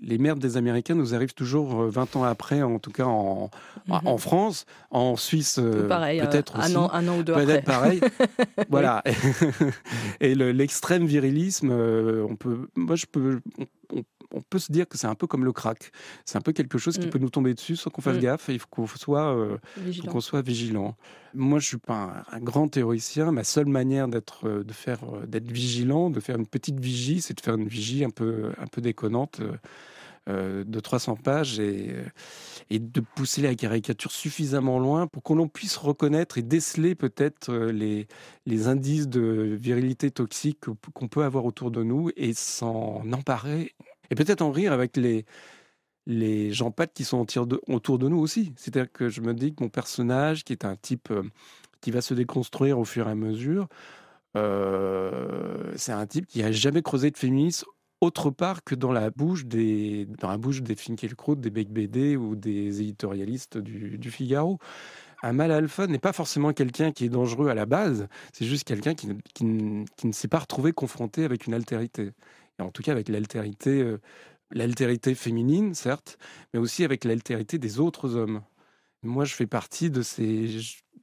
[0.00, 3.50] les merdes des Américains nous arrivent toujours 20 euh, ans après, en tout cas en,
[3.88, 4.18] en mhm.
[4.18, 6.74] France, en Suisse, peut-être aussi.
[6.74, 8.00] Un an, un an ou deux peut-être pareil.
[8.68, 9.02] voilà.
[10.20, 13.40] Et l'extrême virilisme, on peut, moi, je peux,
[13.92, 15.90] on, on peut se dire que c'est un peu comme le crack.
[16.24, 17.10] C'est un peu quelque chose qui mm.
[17.10, 18.20] peut nous tomber dessus sans qu'on fasse mm.
[18.20, 19.58] gaffe et il faut qu'on soit, euh,
[20.08, 20.96] qu'on soit vigilant.
[21.34, 23.32] Moi, je suis pas un, grand théoricien.
[23.32, 27.20] Ma seule manière d'être, euh, de faire, euh, d'être vigilant, de faire une petite vigie,
[27.20, 29.40] c'est de faire une vigie un peu, un peu déconnante.
[30.28, 31.96] de 300 pages et,
[32.68, 38.06] et, de pousser la caricature suffisamment loin pour qu'on puisse reconnaître et déceler peut-être les,
[38.44, 43.72] les indices de virilité toxique qu'on peut avoir autour de nous et s'en emparer
[44.10, 45.24] et peut-être en rire avec les,
[46.06, 47.26] les gens pattes qui sont
[47.68, 48.52] autour de nous aussi.
[48.56, 51.22] C'est-à-dire que je me dis que mon personnage, qui est un type euh,
[51.80, 53.68] qui va se déconstruire au fur et à mesure,
[54.36, 57.66] euh, c'est un type qui n'a jamais creusé de féminisme
[58.00, 62.16] autre part que dans la bouche des, dans la bouche des Finkielkraut, des Beck BD
[62.16, 64.58] ou des éditorialistes du, du Figaro.
[65.22, 68.62] Un mal alpha n'est pas forcément quelqu'un qui est dangereux à la base, c'est juste
[68.62, 72.12] quelqu'un qui, qui, qui, ne s'est pas retrouvé confronté avec une altérité
[72.64, 74.00] en tout cas avec l'altérité, euh,
[74.50, 76.18] l'altérité féminine, certes,
[76.52, 78.42] mais aussi avec l'altérité des autres hommes.
[79.02, 80.48] Moi, je fais partie de ces,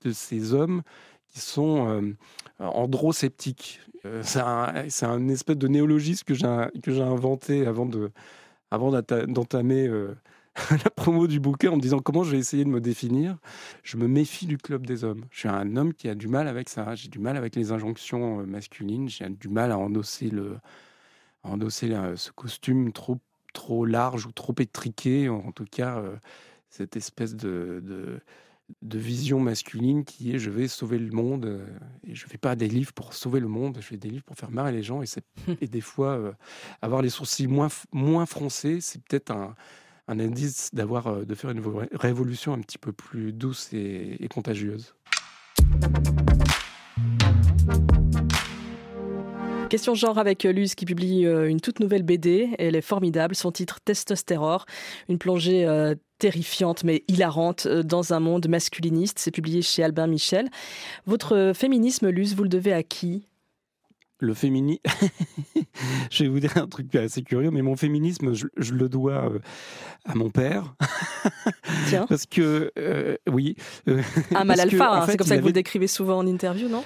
[0.02, 0.82] de ces hommes
[1.28, 2.14] qui sont euh,
[2.60, 3.80] androsceptiques.
[4.06, 8.12] Euh, c'est un, espèce de néologisme que j'ai, inventé avant, de,
[8.70, 9.90] avant d'entamer
[10.72, 13.38] la promo du bouquin en me disant comment je vais essayer de me définir.
[13.84, 15.24] Je me méfie du club des hommes.
[15.32, 16.96] Je suis un homme qui a du mal avec ça.
[16.96, 19.10] J'ai du mal avec les injonctions masculines.
[19.10, 20.58] J'ai du mal à endosser le,
[21.46, 23.20] endosser ce costume trop,
[23.54, 26.16] trop large ou trop étriqué, en tout cas euh,
[26.70, 27.82] cette espèce de,
[28.82, 31.66] de, vision masculine qui est je vais sauver le monde euh,
[32.04, 34.38] et je fais pas des livres pour sauver le monde, je fais des livres pour
[34.38, 35.06] faire marrer les gens et,
[35.62, 36.32] et des fois euh,
[36.82, 39.56] avoir les sourcils moins, moins froncés, c'est peut-être un,
[40.08, 44.96] un, indice d'avoir de faire une révolution un petit peu plus douce et, et contagieuse.
[49.70, 52.50] Question genre avec Luz qui publie euh, une toute nouvelle BD.
[52.60, 53.36] Elle est formidable.
[53.36, 54.66] Son titre Testostérore.
[55.10, 59.18] Une plongée euh, terrifiante mais hilarante euh, dans un monde masculiniste.
[59.18, 60.50] C'est publié chez Albin Michel.
[61.08, 63.26] Votre féminisme, Luz, vous le devez à qui?
[64.20, 64.82] Le féminisme,
[66.10, 69.30] je vais vous dire un truc assez curieux, mais mon féminisme, je, le dois
[70.06, 70.76] à mon père.
[71.90, 72.06] Tiens.
[72.08, 72.72] Parce que,
[73.30, 73.58] oui.
[74.34, 76.84] un mal alpha, hein, c'est comme ça que vous le décrivez souvent en interview, non?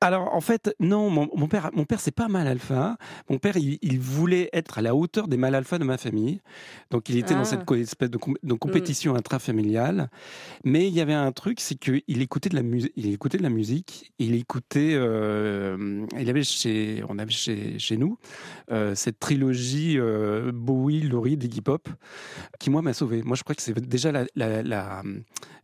[0.00, 2.96] Alors en fait, non, mon, père, mon père, c'est pas mal alpha.
[3.30, 6.42] Mon père, il, voulait être à la hauteur des mal alpha de ma famille.
[6.90, 7.74] Donc il était dans cette ah.
[7.76, 9.16] espèce de, de compétition mm.
[9.16, 10.10] intrafamiliale.
[10.62, 12.92] Mais il y avait un truc, c'est qu'il écoutait de la musique.
[12.96, 14.12] Il écoutait de la musique.
[14.18, 14.92] Il écoutait.
[14.94, 18.18] Euh, il avait chez, on avait chez, chez nous
[18.94, 21.88] cette trilogie euh, Bowie, Laurie, Iggy Pop,
[22.58, 23.22] qui moi m'a sauvé.
[23.22, 25.02] Moi, je crois que c'est déjà la, la,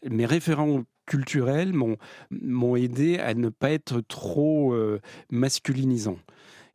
[0.09, 1.73] mes référents culturels
[2.31, 6.19] m'ont aidé à ne pas être trop euh, masculinisant.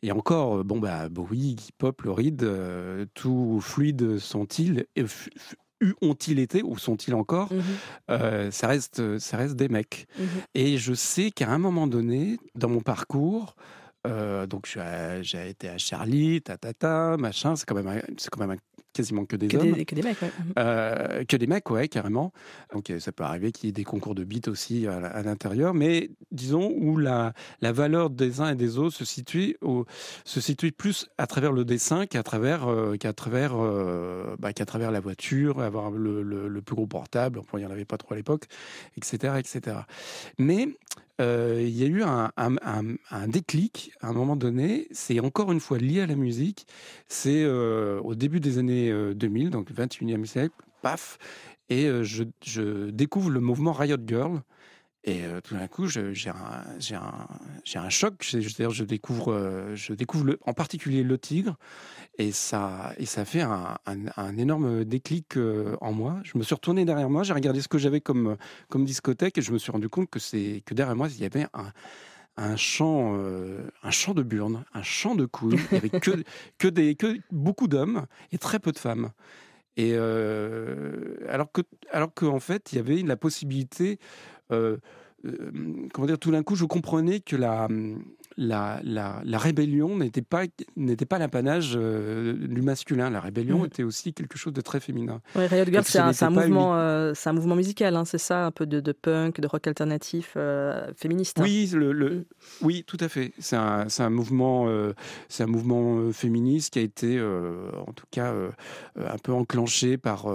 [0.02, 4.86] Et encore, euh, bon, bah, Bowie, hip-hop, Loride, euh, tout fluide sont-ils?
[6.02, 7.52] Ont-ils été ou sont-ils encore?
[7.52, 10.08] Mmh ça, reste, ça reste des mecs.
[10.18, 13.56] Mmh Et je sais qu'à un moment donné, dans mon parcours,
[14.48, 14.78] donc
[15.22, 18.58] j'ai été à Charlie, ta machin, c'est quand même c'est quand même un
[18.96, 19.74] quasiment que des que hommes.
[19.74, 20.32] Des, que des mecs, ouais.
[20.40, 20.54] Mhm.
[20.58, 22.32] Euh, que des mecs, ouais, carrément.
[22.74, 26.10] Donc ça peut arriver qu'il y ait des concours de beats aussi à, l'intérieur, mais
[26.32, 29.86] disons où la, la valeur des uns et des autres se situe, au,
[30.24, 34.66] se situe plus à travers le dessin qu'à travers, euh, qu'à travers, euh, bah, qu'à
[34.66, 37.98] travers la voiture, avoir le, le, plus gros portable, enfin, il n'y en avait pas
[37.98, 38.46] trop à l'époque,
[38.98, 39.78] etc., etc.
[40.40, 40.70] Mais
[41.20, 45.78] il y a eu un, un, déclic à un moment donné, c'est encore une fois
[45.78, 46.68] lié à la musique,
[47.08, 51.18] c'est au début des années 2000, euh, donc 21e siècle, paf,
[51.70, 54.42] et euh, je, découvre le mouvement Riot Girl.
[55.08, 58.24] Et euh, tout d'un coup, j'ai un, un, un, choc.
[58.24, 61.58] C'est-à-dire, je découvre, je découvre le, en particulier le tigre,
[62.18, 65.38] et ça, et ça fait un, un énorme déclic
[65.82, 66.20] en moi.
[66.24, 68.36] Je me suis retourné derrière moi, j'ai regardé ce que j'avais comme,
[68.70, 70.20] comme discothèque, et je me suis rendu compte que,
[70.60, 71.72] que derrière moi, il y avait un,
[72.38, 76.12] un champ, euh, un champ de burnes, un champ de couilles, avec que,
[76.58, 79.12] que, des, que beaucoup d'hommes et très peu de femmes.
[79.78, 86.20] Et euh, alors que, alors qu'en fait, il y avait la possibilité, euh, comment dire,
[86.20, 87.68] tout d'un coup, je comprenais que la,
[88.38, 90.44] la, la, rébellion n'était pas,
[90.76, 93.10] n'était pas l'apanage euh, du masculin.
[93.10, 93.66] La rébellion mm.
[93.66, 95.22] était aussi quelque chose de très féminin.
[95.36, 98.52] Oui, Riot Girl, c'est un, mouvement, euh, c'est un mouvement musical, hein, c'est ça, un
[98.52, 101.40] peu de, punk, de rock alternatif euh, féministe.
[101.40, 101.44] Hein.
[101.44, 102.26] Oui, le,
[102.62, 103.32] oui, tout à fait.
[103.40, 104.68] C'est un, un, mouvement,
[105.30, 108.34] c'est un mouvement féministe qui a été, en tout cas,
[108.96, 110.28] un peu enclenché par,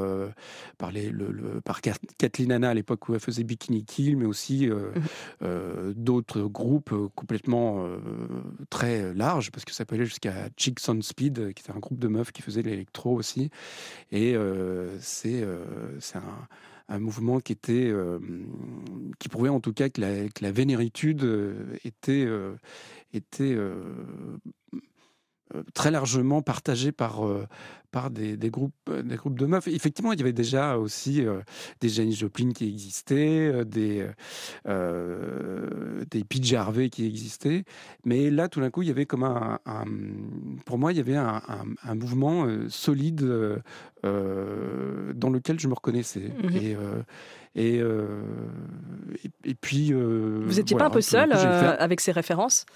[0.78, 4.68] par, les, le, par Kathleen Anna à l'époque où elle faisait Bikini Kill, mais aussi
[4.68, 5.92] mm.
[5.94, 7.89] d'autres groupes complètement
[8.68, 11.78] très large, parce que ça peut aller jusqu'à Chicks on Speed, euh, qui était un
[11.78, 13.50] groupe de meufs qui faisait l'électro aussi.
[14.10, 16.48] Et euh, c'est un,
[16.88, 17.92] un, mouvement qui était
[19.18, 21.24] qui prouvait en tout cas que la, vénéritude
[21.84, 22.26] était
[23.12, 23.82] était euh,
[25.74, 27.46] très largement partagé par, euh,
[27.90, 29.66] par des, des, groupes, euh, des groupes de meufs.
[29.68, 31.24] Effectivement, il y avait déjà aussi
[31.80, 34.06] des Janis Joplin qui existaient, des,
[34.66, 37.64] des Pete Harvey qui existaient.
[38.04, 39.58] Mais là, tout d'un coup, il y avait comme un,
[40.64, 41.42] pour moi, il y avait un,
[41.82, 43.24] un, mouvement solide
[44.02, 46.30] dans lequel je me reconnaissais.
[46.42, 46.76] Mmh et,
[47.56, 47.82] et,
[49.44, 49.92] et, puis.
[49.92, 52.66] Vous n'étiez pas un peu seul avec ces références?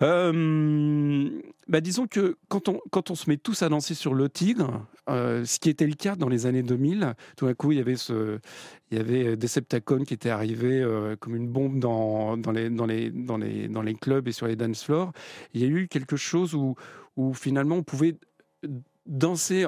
[0.00, 4.28] Euh, bah disons que quand on, quand on se met tous à danser sur le
[4.28, 7.78] tigre, euh, ce qui était le cas dans les années 2000, tout d'un coup il
[7.78, 8.38] y avait ce,
[8.90, 12.86] il y avait Deceptacon qui était arrivé euh, comme une bombe dans, dans, les, dans,
[12.86, 15.12] les, dans, les, dans les clubs et sur les dance floors.
[15.52, 16.76] Il y a eu quelque chose où,
[17.16, 18.16] où finalement on pouvait
[19.06, 19.66] danser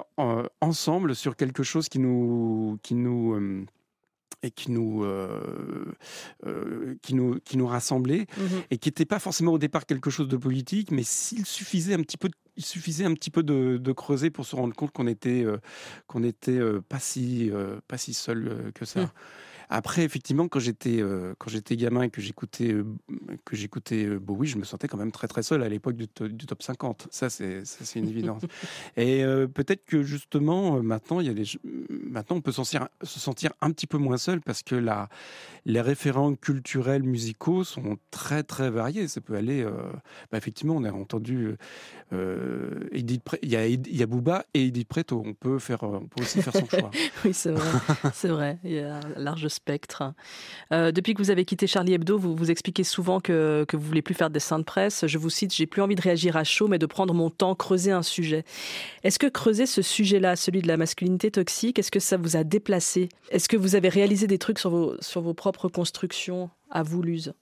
[0.61, 3.67] ensemble sur quelque chose qui nous, qui nous
[4.43, 5.85] et qui nous, euh,
[6.47, 10.11] euh, qui nous, qui nous rassemblait mmh et qui n'était pas forcément au départ quelque
[10.11, 13.93] chose de politique, mais s'il suffisait un petit peu, il suffisait un petit peu de,
[13.93, 15.59] creuser pour se rendre compte qu'on était, euh,
[16.07, 17.51] qu'on était pas si,
[17.89, 19.03] pas si seul que ça.
[19.03, 19.11] Mmh.
[19.73, 22.85] Après, effectivement, quand j'étais euh, quand j'étais gamin et que j'écoutais euh,
[23.45, 26.09] que j'écoutais euh, Bowie, je me sentais quand même très très seul à l'époque du,
[26.09, 27.07] top 50.
[27.13, 28.43] Ça, c'est c'est une évidence.
[28.97, 29.23] et
[29.55, 31.45] peut-être que justement maintenant, il y a des
[31.89, 32.65] maintenant on peut se
[33.21, 35.09] sentir un petit peu moins seul parce que la
[35.67, 39.07] les référents culturels musicaux sont très très variés.
[39.07, 39.65] Ça peut aller.
[40.33, 41.55] Bah, effectivement, on a entendu
[42.91, 43.23] Edith.
[43.43, 45.23] il y a il y a Booba et Edith Preto.
[45.25, 46.91] On peut faire on peut aussi faire son choix.
[47.25, 48.11] oui, c'est vrai.
[48.13, 48.59] c'est vrai.
[48.65, 49.47] Il y a un large
[50.73, 53.85] Euh, depuis que vous avez quitté Charlie Hebdo, vous vous expliquez souvent que, que vous
[53.85, 55.07] voulez plus faire des dessins de presse.
[55.07, 57.55] Je vous cite, j'ai plus envie de réagir à chaud, mais de prendre mon temps,
[57.55, 58.45] creuser un sujet.
[59.05, 62.45] Est-ce que creuser ce sujet-là, celui de la masculinité toxique, est-ce que ça vous a
[62.45, 63.09] déplacé?
[63.31, 67.03] Est-ce que vous avez réalisé des trucs sur vos, sur vos propres constructions à vous,
[67.03, 67.33] Luz?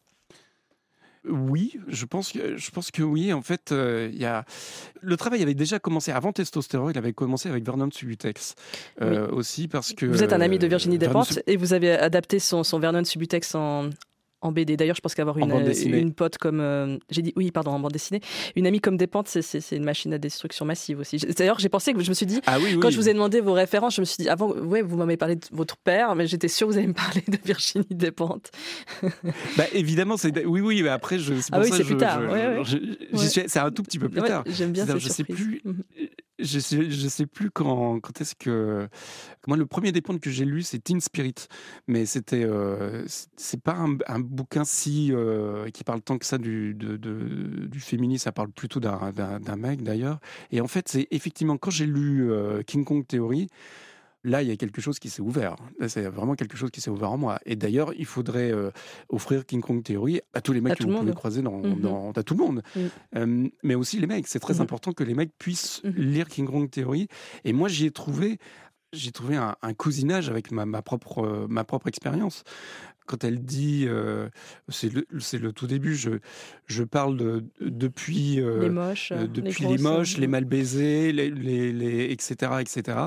[1.28, 3.32] Oui, je pense que je pense que oui.
[3.32, 4.44] En fait, euh, il y a
[5.00, 6.92] le travail avait déjà commencé avant Testostérone.
[6.94, 8.54] Il avait commencé avec Vernon Subutex
[9.02, 12.38] euh, aussi parce que vous êtes un ami de Virginie Despentes et vous avez adapté
[12.38, 13.90] son, son Vernon Subutex en
[14.40, 14.76] en BD.
[14.76, 15.52] D'ailleurs, je pense qu'avoir une,
[15.94, 16.98] une pote comme.
[17.10, 18.20] j'ai dit oui, pardon, en bande dessinée.
[18.56, 21.16] Une amie comme Despentes, c'est une machine à destruction massive aussi.
[21.36, 23.52] D'ailleurs, j'ai pensé que je me suis dit, ah quand je vous ai demandé vos
[23.52, 26.48] références, je me suis dit, avant, ouais, vous m'avez parlé de votre père, mais j'étais
[26.48, 28.50] sûre que vous allez me parler de Virginie Despentes.
[29.56, 30.44] bah, évidemment, c'est.
[30.44, 31.34] Oui, oui, mais après, je.
[31.52, 32.20] Ah oui, c'est plus tard.
[33.14, 34.44] C'est un tout petit peu plus tard.
[34.46, 35.62] J'aime bien cette Je sais plus.
[36.38, 38.88] Je sais, je sais plus quand, quand est-ce que.
[39.46, 41.34] Moi, le premier des que j'ai lu, c'est Teen Spirit.
[41.86, 42.44] Mais c'était.
[42.44, 43.04] Euh,
[43.36, 45.12] c'est pas un, bouquin si.
[45.12, 48.24] Euh, qui parle tant que ça du, de, du féminisme.
[48.24, 50.20] Ça parle plutôt d'un mec, d'ailleurs.
[50.52, 53.48] Et en fait, c'est effectivement quand j'ai lu euh, King Kong Theory
[54.28, 55.56] là, il y a quelque chose qui s'est ouvert.
[55.88, 57.38] C'est vraiment quelque chose qui s'est ouvert en moi.
[57.46, 58.70] Et d'ailleurs, il faudrait euh,
[59.08, 62.18] offrir King Kong Theory à tous les mecs que vous pouvez croiser dans, mm-hmm.
[62.18, 62.62] à tout le monde.
[62.74, 62.80] Mm.
[63.16, 64.26] Euh, mais aussi les mecs.
[64.28, 64.62] C'est très mm-hmm.
[64.62, 65.94] important que les mecs puissent mm-hmm.
[65.96, 67.08] lire King Kong Theory.
[67.44, 68.38] Et moi, j'y ai trouvé
[68.94, 72.42] j'ai trouvé un, cousinage avec ma, ma propre, ma propre expérience
[73.08, 74.28] quand elle dit, euh,
[74.68, 76.10] c'est le, le, tout début, je,
[76.66, 81.30] je parle de, depuis, euh, les moches, euh, depuis les, moches, les mal baisés, les,
[81.30, 82.98] les, etc., etc.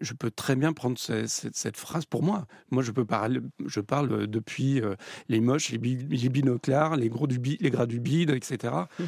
[0.00, 2.46] Je peux très bien prendre cette, phrase pour moi.
[2.70, 4.80] Moi, je peux parler, je parle depuis
[5.28, 8.74] les moches, les, les binoclars, les gros du les gras du bide, etc.
[8.98, 9.04] Mmh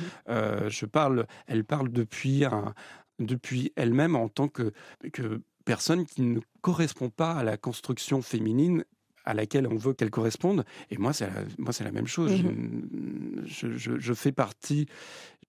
[0.69, 2.75] je parle, elle parle depuis un,
[3.19, 4.73] depuis elle-même en tant que,
[5.13, 8.85] que personne qui ne correspond pas à la construction féminine
[9.25, 10.65] à laquelle on veut qu'elle corresponde.
[10.91, 12.33] Et moi, c'est la, moi, c'est la même chose.
[12.43, 14.87] Mmh je, je, je, fais partie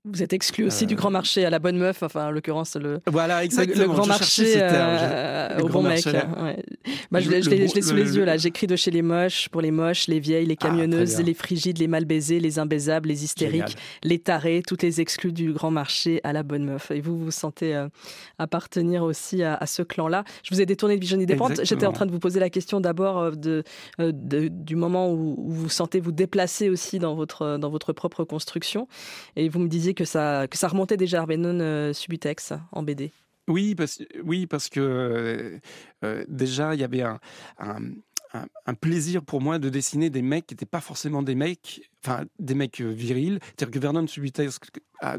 [0.06, 0.98] vous êtes exclu aussi du euh.
[0.98, 4.56] grand marché à la bonne meuf, enfin en l'occurrence le, voilà, exactement, le, grand marché
[4.58, 6.06] euh, au bon mec.
[6.06, 6.62] Ouais.
[7.10, 8.36] Bah, je, je l'ai sous les yeux là.
[8.36, 11.78] J'écris de chez les moches, pour les moches, les vieilles, les ah, camionneuses, les frigides,
[11.78, 16.20] les mal baisés, les imbaisables, les hystériques, les tarés, toutes les exclus du grand marché
[16.26, 16.92] à la bonne meuf.
[16.92, 17.88] Et vous vous sentez euh,
[18.40, 20.26] appartenir aussi à, ce clan-là.
[20.44, 21.64] Je vous ai détourné de Virginie Despentes.
[21.64, 23.64] J'étais en train de vous poser la question d'abord de,
[24.00, 28.26] de, du moment où, où vous sentez vous déplacer aussi dans votre, dans votre propre
[28.26, 28.90] construction.
[29.38, 32.84] Et vous me disiez que ça, que ça remontait déjà à Arbenon euh, Subutex en
[32.84, 33.12] BD.
[33.48, 35.60] Oui, parce, oui, parce que euh,
[36.06, 37.20] euh, déjà, il y avait un,
[37.60, 42.24] un, plaisir pour moi de dessiner des mecs qui n'étaient pas forcément des mecs, enfin
[42.40, 43.40] des mecs virils.
[43.42, 44.60] C'est-à-dire que Vernon Subutex,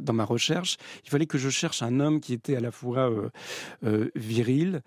[0.01, 3.13] dans ma recherche, il fallait que je cherche un homme qui était à la fois
[4.15, 4.83] viril,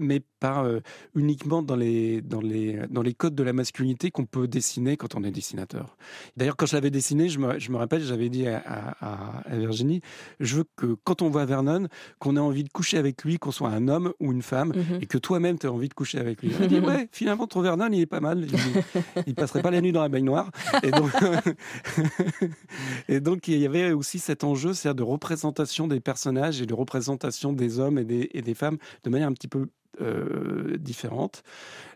[0.00, 0.80] mais pas euh,
[1.14, 5.14] uniquement dans les, dans, les, dans les codes de la masculinité qu'on peut dessiner quand
[5.14, 5.96] on est dessinateur.
[6.36, 8.62] D'ailleurs, quand je l'avais dessiné, je me, je me rappelle, j'avais dit à,
[9.00, 10.00] à, Virginie,
[10.40, 11.86] je veux que quand on voit Vernon,
[12.18, 14.98] qu'on ait envie de coucher avec lui, qu'on soit un homme ou une femme, mhm.
[15.02, 16.52] et que toi-même, tu aies envie de coucher avec lui.
[16.60, 18.44] Elle dit, ouais, finalement, ton Vernon, il est pas mal.
[18.44, 20.50] Il, il passerait pas la nuit dans la baignoire.
[20.82, 21.10] Et donc,
[23.08, 26.74] et donc, il y avait aussi cet enjeu, c'est-à-dire de représentation des personnages et de
[26.74, 29.68] représentation des hommes et des, et des femmes de manière un petit peu
[30.00, 31.42] euh, différentes.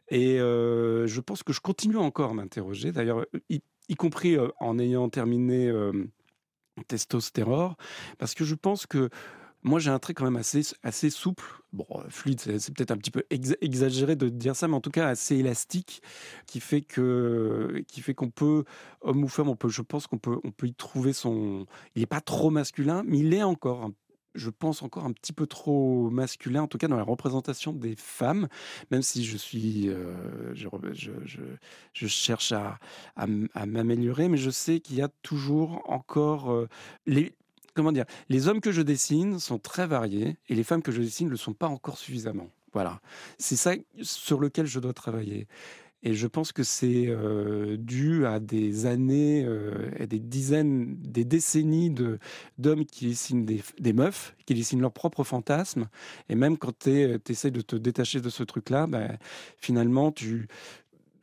[0.09, 3.61] Et euh, je pense que je continue encore à m'interroger, d'ailleurs, y,
[3.97, 5.73] compris euh, en ayant terminé
[6.89, 7.77] Testostérore,
[8.19, 9.09] parce que je pense que
[9.63, 11.45] moi, j'ai un trait quand même assez, assez souple.
[11.73, 15.09] Bon, fluide, c'est peut-être un petit peu exagéré de dire ça, mais en tout cas
[15.09, 16.03] assez élastique,
[16.47, 18.65] qui fait que, qui fait qu'on peut,
[19.01, 21.67] homme ou femme, on peut, je pense qu'on peut, on peut y trouver son.
[21.97, 23.95] Il n'est pas trop masculin, mais il est encore un
[24.35, 27.95] je pense, encore un petit peu trop masculin, en tout cas dans la représentation des
[27.97, 28.49] femmes,
[28.91, 32.79] même si je suis, euh, je, cherche à,
[33.17, 36.69] à, m'améliorer, mais je sais qu'il y a toujours encore euh,
[37.07, 37.33] les,
[37.75, 41.01] comment dire, les hommes que je dessine sont très variés et les femmes que je
[41.01, 42.49] dessine ne le sont pas encore suffisamment.
[42.73, 43.01] Voilà,
[43.39, 45.47] c'est ça sur lequel je dois travailler.
[46.05, 51.25] Et je pense que c'est euh, dû à des années, euh, et des dizaines, des
[51.25, 51.95] décennies
[52.59, 55.89] d'hommes qui dessinent des, des, meufs, qui dessinent leurs propres fantasmes.
[56.29, 59.17] Et même quand tu essaies de te détacher de ce truc-là, ben,
[59.57, 60.47] finalement, tu,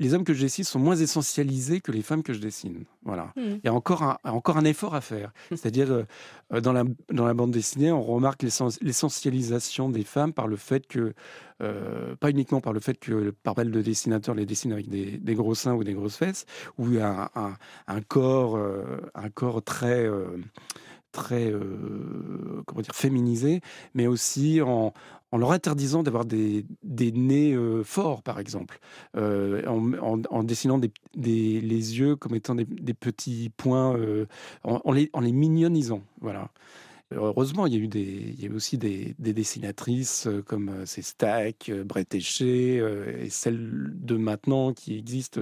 [0.01, 2.85] les hommes que je dessine sont moins essentialisés que les femmes que je dessine.
[3.03, 3.31] Voilà.
[3.35, 3.59] Hmm.
[3.63, 5.31] Il y a encore un, encore un effort à faire.
[5.49, 10.55] C'est-à-dire, euh, dans, la, dans la bande dessinée, on remarque l'essentialisation des femmes par le
[10.55, 11.13] fait que,
[11.61, 15.19] euh, pas uniquement par le fait que par mal de dessinateurs les dessinent avec des,
[15.19, 16.45] des, gros seins ou des grosses fesses,
[16.79, 17.53] ou un, un,
[17.87, 18.83] un corps, euh,
[19.13, 20.09] un corps très
[21.11, 21.53] très
[22.65, 23.59] comment dire féminisé,
[23.93, 24.93] mais aussi en,
[25.31, 28.79] en leur interdisant d'avoir des, des, nez euh, forts, par exemple,
[29.15, 34.25] euh, en, en, dessinant des, des, les yeux comme étant des, petits points, euh,
[34.63, 36.01] en, les, en les mignonisant.
[36.19, 36.49] Voilà.
[37.13, 42.77] Heureusement, il y a eu, aussi des, des dessinatrices comme ces Stack, Brett Eché
[43.21, 45.41] et celles de maintenant qui existent,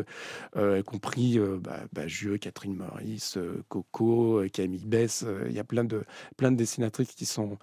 [0.56, 2.04] y compris bah, bah,
[2.42, 5.26] Catherine Maurice, Coco, Camille Bess.
[5.48, 6.04] il y a plein de,
[6.52, 7.60] dessinatrices qui sont,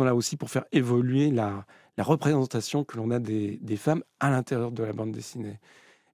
[0.00, 1.64] là aussi pour faire évoluer la,
[1.98, 5.58] représentation que l'on a des, femmes à l'intérieur de la bande dessinée.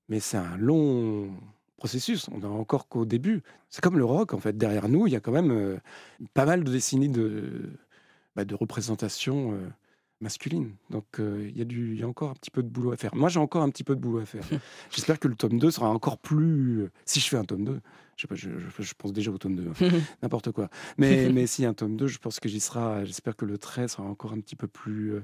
[0.09, 1.31] Mais c'est un long
[1.81, 2.29] processus.
[2.31, 3.43] On n'est encore qu'au début.
[3.71, 4.57] C'est comme le rock, en fait.
[4.57, 5.77] Derrière nous, il y a quand même euh,
[6.35, 7.71] pas mal de décennies de,
[8.37, 9.69] bah, de représentation euh,
[10.21, 10.73] masculine.
[10.91, 12.93] Donc euh, il y, a du- il y a encore un petit peu de boulot
[12.93, 13.15] à faire.
[13.17, 14.45] Moi, j'ai encore un petit peu de boulot à faire.
[14.91, 16.89] J'espère que le tome 2 sera encore plus...
[17.07, 17.81] Si je fais un tome 2,
[18.17, 19.89] je sais pas, je, je- je pense déjà au tome 2, hein.
[20.23, 20.69] n'importe quoi.
[20.99, 23.05] Mais, mais s'il y a un tome 2, je pense que j'y sera...
[23.07, 25.15] J'espère que le trait sera encore un petit peu plus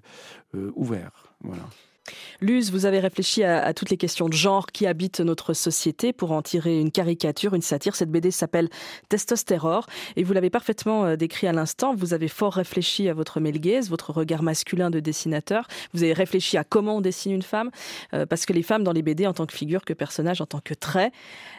[0.74, 1.34] ouvert.
[1.42, 1.62] Voilà.
[2.40, 6.32] Luz, vous avez réfléchi à, toutes les questions de genre qui habitent notre société pour
[6.32, 7.96] en tirer une caricature, une satire.
[7.96, 8.68] Cette BD s'appelle
[9.08, 9.86] Testostérore
[10.16, 11.94] et vous l'avez parfaitement euh, décrit à l'instant.
[11.94, 15.66] Vous avez fort réfléchi à votre gaze, votre regard masculin de dessinateur.
[15.94, 17.70] Vous avez réfléchi à comment on dessine une femme
[18.12, 20.46] euh, parce que les femmes dans les BD en tant que figure, que personnage, en
[20.46, 21.12] tant que trait,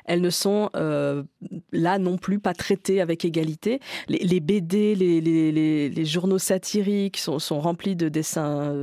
[0.05, 1.23] elles ne sont euh,
[1.71, 3.79] là non plus pas traitées avec égalité.
[4.07, 8.73] Les, BD, les, journaux satiriques sont, remplis de dessins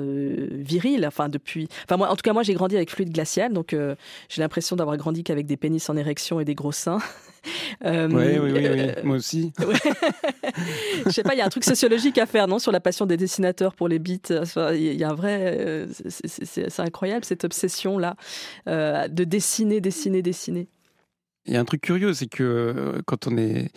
[0.51, 1.54] virils, enfin depuis
[1.85, 3.95] Enfin, moi, en tout cas, moi, j'ai grandi avec fluide glacial, donc euh,
[4.29, 6.99] j'ai l'impression d'avoir grandi qu'avec des pénis en érection et des gros seins.
[7.85, 9.53] Euh, Oui, oui, oui, oui, euh, moi aussi.
[11.05, 13.05] je sais pas, il y a un truc sociologique à faire, non, sur la passion
[13.05, 14.01] des dessinateurs pour les.
[14.41, 18.17] Enfin, Il y a un vrai, c'est- incroyable cette obsession là
[18.67, 20.69] de dessiner, dessiner, dessiner.
[21.47, 23.69] Il y a un truc curieux, c'est que quand on est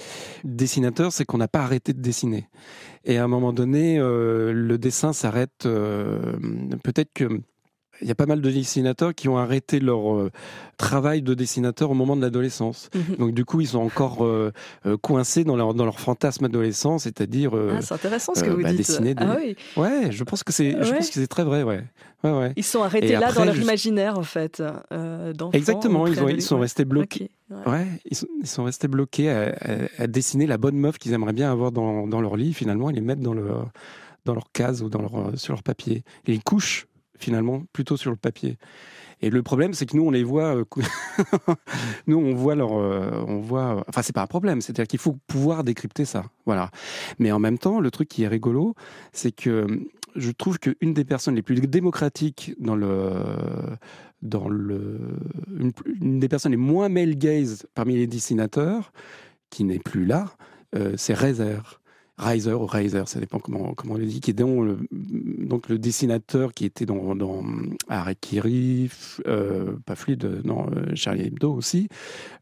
[0.46, 2.48] dessinateur, c'est qu'on n'a pas arrêté de dessiner.
[3.04, 5.66] Et à un moment donné, euh, le dessin s'arrête.
[5.66, 6.18] euh,
[6.84, 7.26] Peut-être que
[8.02, 10.32] il y a pas mal de dessinateurs qui ont arrêté leur euh,
[10.78, 12.90] travail de dessinateur au moment de l'adolescence.
[12.94, 13.16] Mhm.
[13.18, 14.52] Donc du coup, ils sont encore euh,
[14.86, 18.50] euh, coincés dans leur, dans leur fantasme adolescent, c'est-à-dire euh, Ah, c'est intéressant ce que
[18.50, 18.78] vous bah, dites.
[18.78, 20.98] dessiner des- Ah oui, ouais, je pense que c'est je Ouais.
[20.98, 21.84] pense que c'est très vrai, ouais.
[22.24, 22.54] Ouais, ouais.
[22.56, 24.62] ils sont arrêtés Et là dans leur je- imaginaire en fait.
[25.54, 27.30] Exactement, ils, ont, ils sont restés bloqués.
[27.66, 27.86] Ouais.
[28.10, 31.34] Ils sont, ils sont restés bloqués à, à- à dessiner la bonne meuf qu'ils aimeraient
[31.34, 32.54] bien avoir dans, dans leur lit.
[32.54, 33.48] Finalement, ils les mettent dans, le,
[34.26, 36.04] dans leur case ou dans leur, sur leur papier.
[36.28, 36.88] Ils les couchent,
[37.18, 38.58] finalement, plutôt sur le papier.
[39.22, 40.56] Et le problème, c'est que nous, on les voit.
[40.56, 40.66] euh,
[42.08, 42.74] nous, on voit leur.
[42.78, 43.84] euh, on voit.
[43.88, 44.62] Enfin, c'est pas un problème.
[44.62, 46.26] C'est-à-dire qu'il faut pouvoir décrypter ça.
[46.46, 46.70] Voilà.
[47.18, 48.76] Mais en même temps, le truc qui est rigolo,
[49.12, 49.68] c'est que euh,
[50.16, 53.12] je trouve qu'une des personnes les plus démocratiques dans le
[54.24, 55.00] dans le
[55.60, 58.92] une, une des personnes les moins male gaze parmi les dessinateurs
[59.50, 60.32] qui n'est plus là,
[60.76, 61.60] euh, c'est Reiser.
[62.18, 65.70] Reiser ou Reiser, ça dépend comment, comment on le dit, qui est donc le, donc
[65.70, 67.44] le dessinateur qui était dans, dans
[67.90, 68.90] Harakiri,
[69.28, 71.90] euh, pas fluide, non, euh, Charlie Hebdo aussi,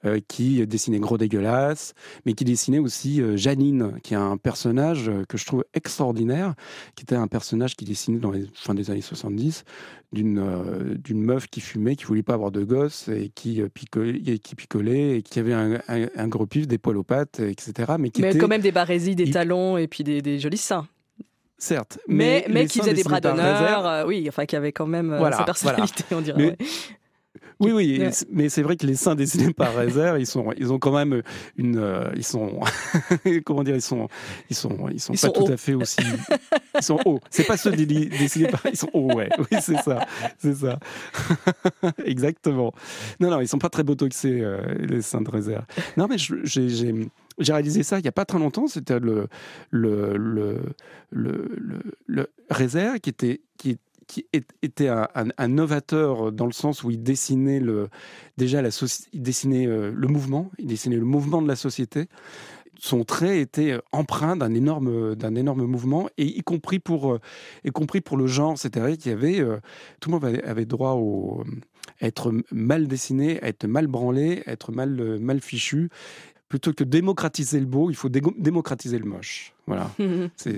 [0.06, 1.94] euh, qui dessinait Gros Dégueulasse,
[2.26, 6.54] mais qui dessinait aussi euh, Janine, qui est un personnage euh, que je trouve extraordinaire,
[6.96, 9.66] qui était un personnage qui dessinait dans les fins des années 70,
[10.16, 13.68] d'une euh, d'une meuf qui fumait, qui voulait pas avoir de gosse et qui, euh,
[13.72, 17.04] picolait, et qui picolait et qui avait un, un- un gros pif, des poils aux
[17.04, 17.94] pattes, etc.
[18.00, 20.40] Mais qui Mais était, quand même des barésies, des il- talons et puis des, des
[20.40, 20.88] jolis seins.
[21.58, 25.16] certes, Mais, mais, qui faisait des bras d'honneur, euh, oui, enfin qui avait quand même
[25.18, 26.38] Voilà, sa personnalité, on dirait.
[26.38, 26.58] Mais- ouais.
[27.60, 28.10] Oui, oui, Ouais.
[28.32, 31.22] mais c'est vrai que les seins dessinés par Reiser, ils sont, ils ont quand même
[31.58, 32.60] une, euh, ils sont,
[33.46, 34.08] comment dire, ils sont,
[34.50, 35.52] ils sont, ils sont Ils pas sont tout hauts.
[35.52, 36.02] à fait aussi,
[36.78, 37.20] ils sont hauts.
[37.30, 40.06] C'est pas ceux dessinés par, ils sont hauts, ouais, oui, c'est ça,
[40.38, 40.80] c'est ça,
[42.06, 42.74] exactement.
[43.20, 45.58] Non, non, ils sont pas très botoxés euh, les seins de Reiser.
[45.98, 47.08] Non, mais j'ai,
[47.40, 48.68] réalisé ça il y a pas très longtemps.
[48.68, 49.28] C'était le,
[49.70, 50.62] le, le,
[51.10, 51.50] le,
[52.08, 53.78] le, qui était, qui
[54.08, 54.26] qui
[54.62, 57.90] était un, novateur dans le sens où il dessinait le,
[58.38, 58.70] déjà la
[59.14, 62.08] dessinait euh, le mouvement, il dessinait le mouvement de la société.
[62.78, 67.22] Son trait était empreint d'un énorme, d'un énorme mouvement, et y compris pour, euh,
[67.64, 68.58] y compris pour le genre.
[68.58, 69.58] C'est-à-dire qu'il y avait, euh,
[70.00, 71.00] tout le monde avait, droit
[72.02, 75.90] à être mal dessiné, à être mal branlé, à être mal, mal fichu.
[76.56, 79.52] Plutôt que démocratiser le beau, il faut démocratiser le moche.
[79.68, 79.92] Voilà,
[80.38, 80.56] c'est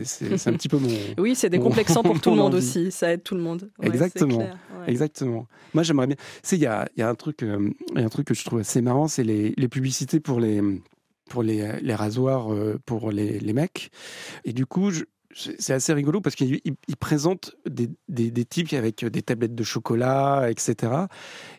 [0.47, 3.23] un petit peu mon, Oui, c'est décomplexant pour tout le Mon monde aussi, ça aide
[3.23, 3.71] tout le monde.
[3.79, 4.37] Ouais, Exactement.
[4.37, 4.91] clair, ouais.
[4.91, 5.47] Exactement.
[5.73, 6.15] Moi, j'aimerais bien.
[6.51, 8.45] Il y a, il y a un truc, euh, y a un truc que je
[8.45, 10.61] trouve assez marrant, c'est les, les publicités pour les
[11.31, 13.89] pour les, les rasoirs euh, pour les, les mecs.
[14.45, 19.21] Et du coup, je- c'est assez rigolo parce ils présentent des, des, types avec des
[19.21, 20.93] tablettes de chocolat, etc.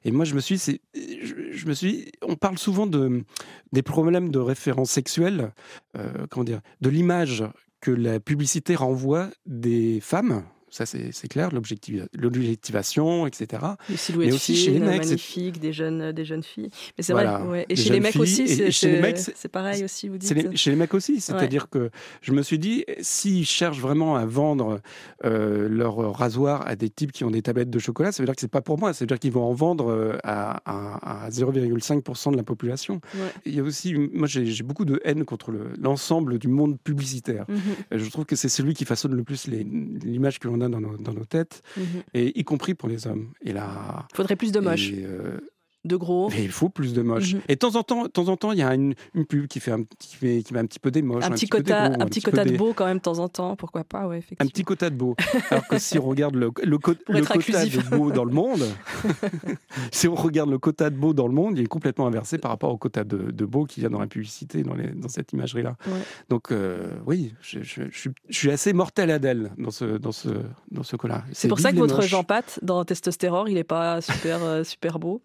[0.05, 3.25] Et moi, je me suis, c'est- je me suis, on parle souvent de
[3.73, 5.53] des problèmes de référence sexuelle,
[5.97, 7.45] euh, comment dire, de l'image
[7.81, 10.43] que la publicité renvoie des femmes.
[10.71, 13.63] Ça, c'est clair, l'objectiva- l'objectivation, etc.
[13.89, 16.71] Des silhouettes Mais aussi chez les mecs, magnifiques, des jeunes, des jeunes filles.
[16.97, 17.49] Mais c'est Voilà, vrai.
[17.49, 17.67] ouais.
[17.69, 19.49] Et chez les mecs filles, aussi, et- c'est et chez les c'est- mecs, c'est- c'est
[19.49, 20.31] pareil aussi, vous dites.
[20.35, 21.91] les- chez les mecs aussi, c'est-à-dire que
[22.21, 24.81] je me suis dit, s'ils cherchent vraiment à vendre
[25.25, 28.35] euh, leur rasoir à des types qui ont des tablettes de chocolat, ça veut dire
[28.35, 31.25] que c'est pas pour moi, ça veut dire qu'ils vont en vendre euh, à, à-
[31.27, 33.01] à 0,5% de la population.
[33.15, 33.21] Ouais.
[33.45, 37.45] Il y a aussi, moi j'ai beaucoup de haine contre le- l'ensemble du monde publicitaire.
[37.49, 37.59] Mhm,
[37.93, 40.69] Euh, Je trouve que c'est celui qui façonne le plus les- l'image que l'on a
[40.69, 42.03] dans nos, dans nos têtes, mhm.
[42.15, 43.33] et y compris pour les hommes.
[43.43, 44.91] Et là, Faudrait plus de moches.
[44.91, 45.39] et, euh,
[45.85, 46.29] de gros.
[46.31, 47.35] Mais il faut plus de moches.
[47.35, 47.41] Mhm.
[47.49, 49.47] Et de temps en temps, de temps en temps, il y a une, une pub
[49.47, 51.49] qui fait un petit, qui qui met un petit peu des moches, Un un, petit
[51.49, 53.85] quota, gros, un petit quota de des- beau quand même de temps en temps, pourquoi
[53.85, 54.51] pas, ouais, Un effectivement.
[54.51, 55.15] petit quota de beau.
[55.51, 57.91] Alors que si on regarde le, le, co- quota inclusif.
[57.91, 58.63] de beau dans le monde,
[59.93, 62.51] si on regarde le quota de beau dans le monde, il est complètement inversé par
[62.51, 65.09] rapport au quota de, de beau qu'il y a dans la publicité, dans, les- dans
[65.09, 65.77] cette imagerie-là.
[65.87, 65.93] Ouais.
[66.29, 70.13] Donc euh, oui, je, je- je suis, je suis assez mortel Adèle dans ce, dans
[70.13, 70.29] ce,
[70.71, 71.25] dans ce cas-là.
[71.33, 72.03] C'est pour ça que votre.
[72.03, 75.21] Jean Pat dans Testostérore, il est pas super, euh, super beau.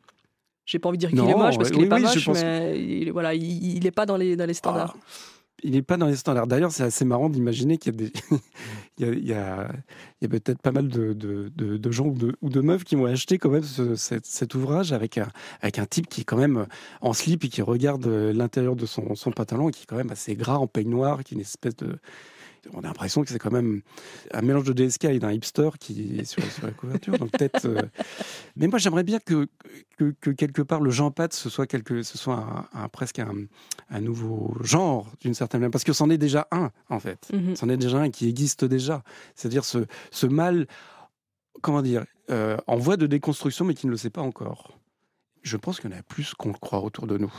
[0.65, 2.29] J'ai pas envie de dire qu'il est moche parce qu'il est oui, pas oui, je
[2.29, 4.95] moche, mais il, voilà, il, il est pas dans les, dans les standards.
[4.97, 5.03] Ah,
[5.65, 6.47] il n'est pas dans les standards.
[6.47, 8.13] D'ailleurs, c'est assez marrant d'imaginer qu'il y a des,
[8.97, 9.71] il y a, il y a-
[10.21, 12.61] il y a peut-être pas mal de, de- de- de gens ou de, ou de
[12.61, 15.27] meufs qui vont acheter quand même ce- cet, cet ouvrage avec un,
[15.61, 16.65] avec un type qui est quand même
[17.01, 19.97] en slip et qui regarde euh, l'intérieur de son, son pantalon et qui est quand
[19.97, 21.97] même assez gras en peignoir, qui est une espèce de
[22.71, 23.81] on a l'impression que c'est quand même
[24.31, 27.17] un mélange de DSK et d'un hipster qui est sur, sur la couverture.
[27.17, 27.65] Donc peut-être.
[27.65, 27.81] euh,
[28.55, 29.47] Mais moi, j'aimerais bien que,
[29.97, 32.37] que, que quelque part le Jean Pat ce soit quelque, ce soit
[32.73, 33.33] un, un- presque un,
[33.89, 37.27] un nouveau genre d'une certaine manière, parce que c'en est déjà un en fait.
[37.33, 37.55] Mhm.
[37.55, 39.03] C'en est déjà un qui existe déjà.
[39.35, 39.79] C'est-à-dire ce,
[40.11, 40.67] ce mal,
[41.61, 44.77] comment dire, euh, en voie de déconstruction, mais qui ne le sait pas encore.
[45.41, 47.33] Je pense qu'il y en a plus qu'on le croit autour de nous.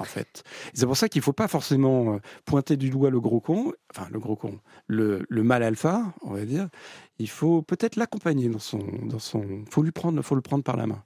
[0.00, 0.42] En fait,
[0.74, 3.72] c'est pour ça qu'il ne faut pas forcément euh, pointer du doigt le gros con,
[3.94, 6.68] enfin le gros con, le, le mal alpha, on va dire.
[7.18, 10.76] Il faut peut-être l'accompagner dans son, dans son, faut lui prendre, faut le prendre par
[10.76, 11.02] la main,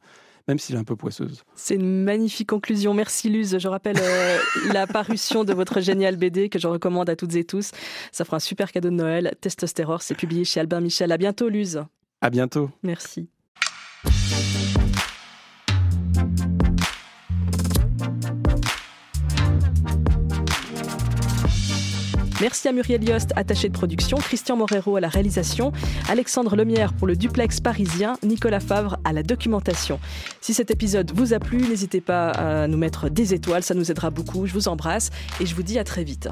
[0.49, 1.45] même s'il est un peu poisseuse.
[1.55, 2.95] C'est une magnifique conclusion.
[2.95, 3.59] Merci Luz.
[3.59, 4.39] Je rappelle euh,
[4.73, 7.71] la parution de votre génial BD que je recommande à toutes et tous.
[8.13, 9.35] Ça fera un super cadeau de Noël.
[9.41, 11.13] Testostérore, c'est publié chez Albin Michel.
[11.13, 11.83] À bientôt Luz.
[12.21, 12.71] À bientôt.
[12.83, 13.29] Merci.
[22.41, 25.73] Merci à Muriel Yost, attaché de production, Christian Morero à la réalisation,
[26.09, 30.01] Alexandre Lemierre pour le duplex parisien, Nicolas Favre à la documentation.
[30.41, 33.91] Si cet épisode vous a plu, n'hésitez pas à nous mettre des étoiles, ça nous
[33.91, 34.47] aidera beaucoup.
[34.47, 36.31] Je vous embrasse et je vous dis à très vite.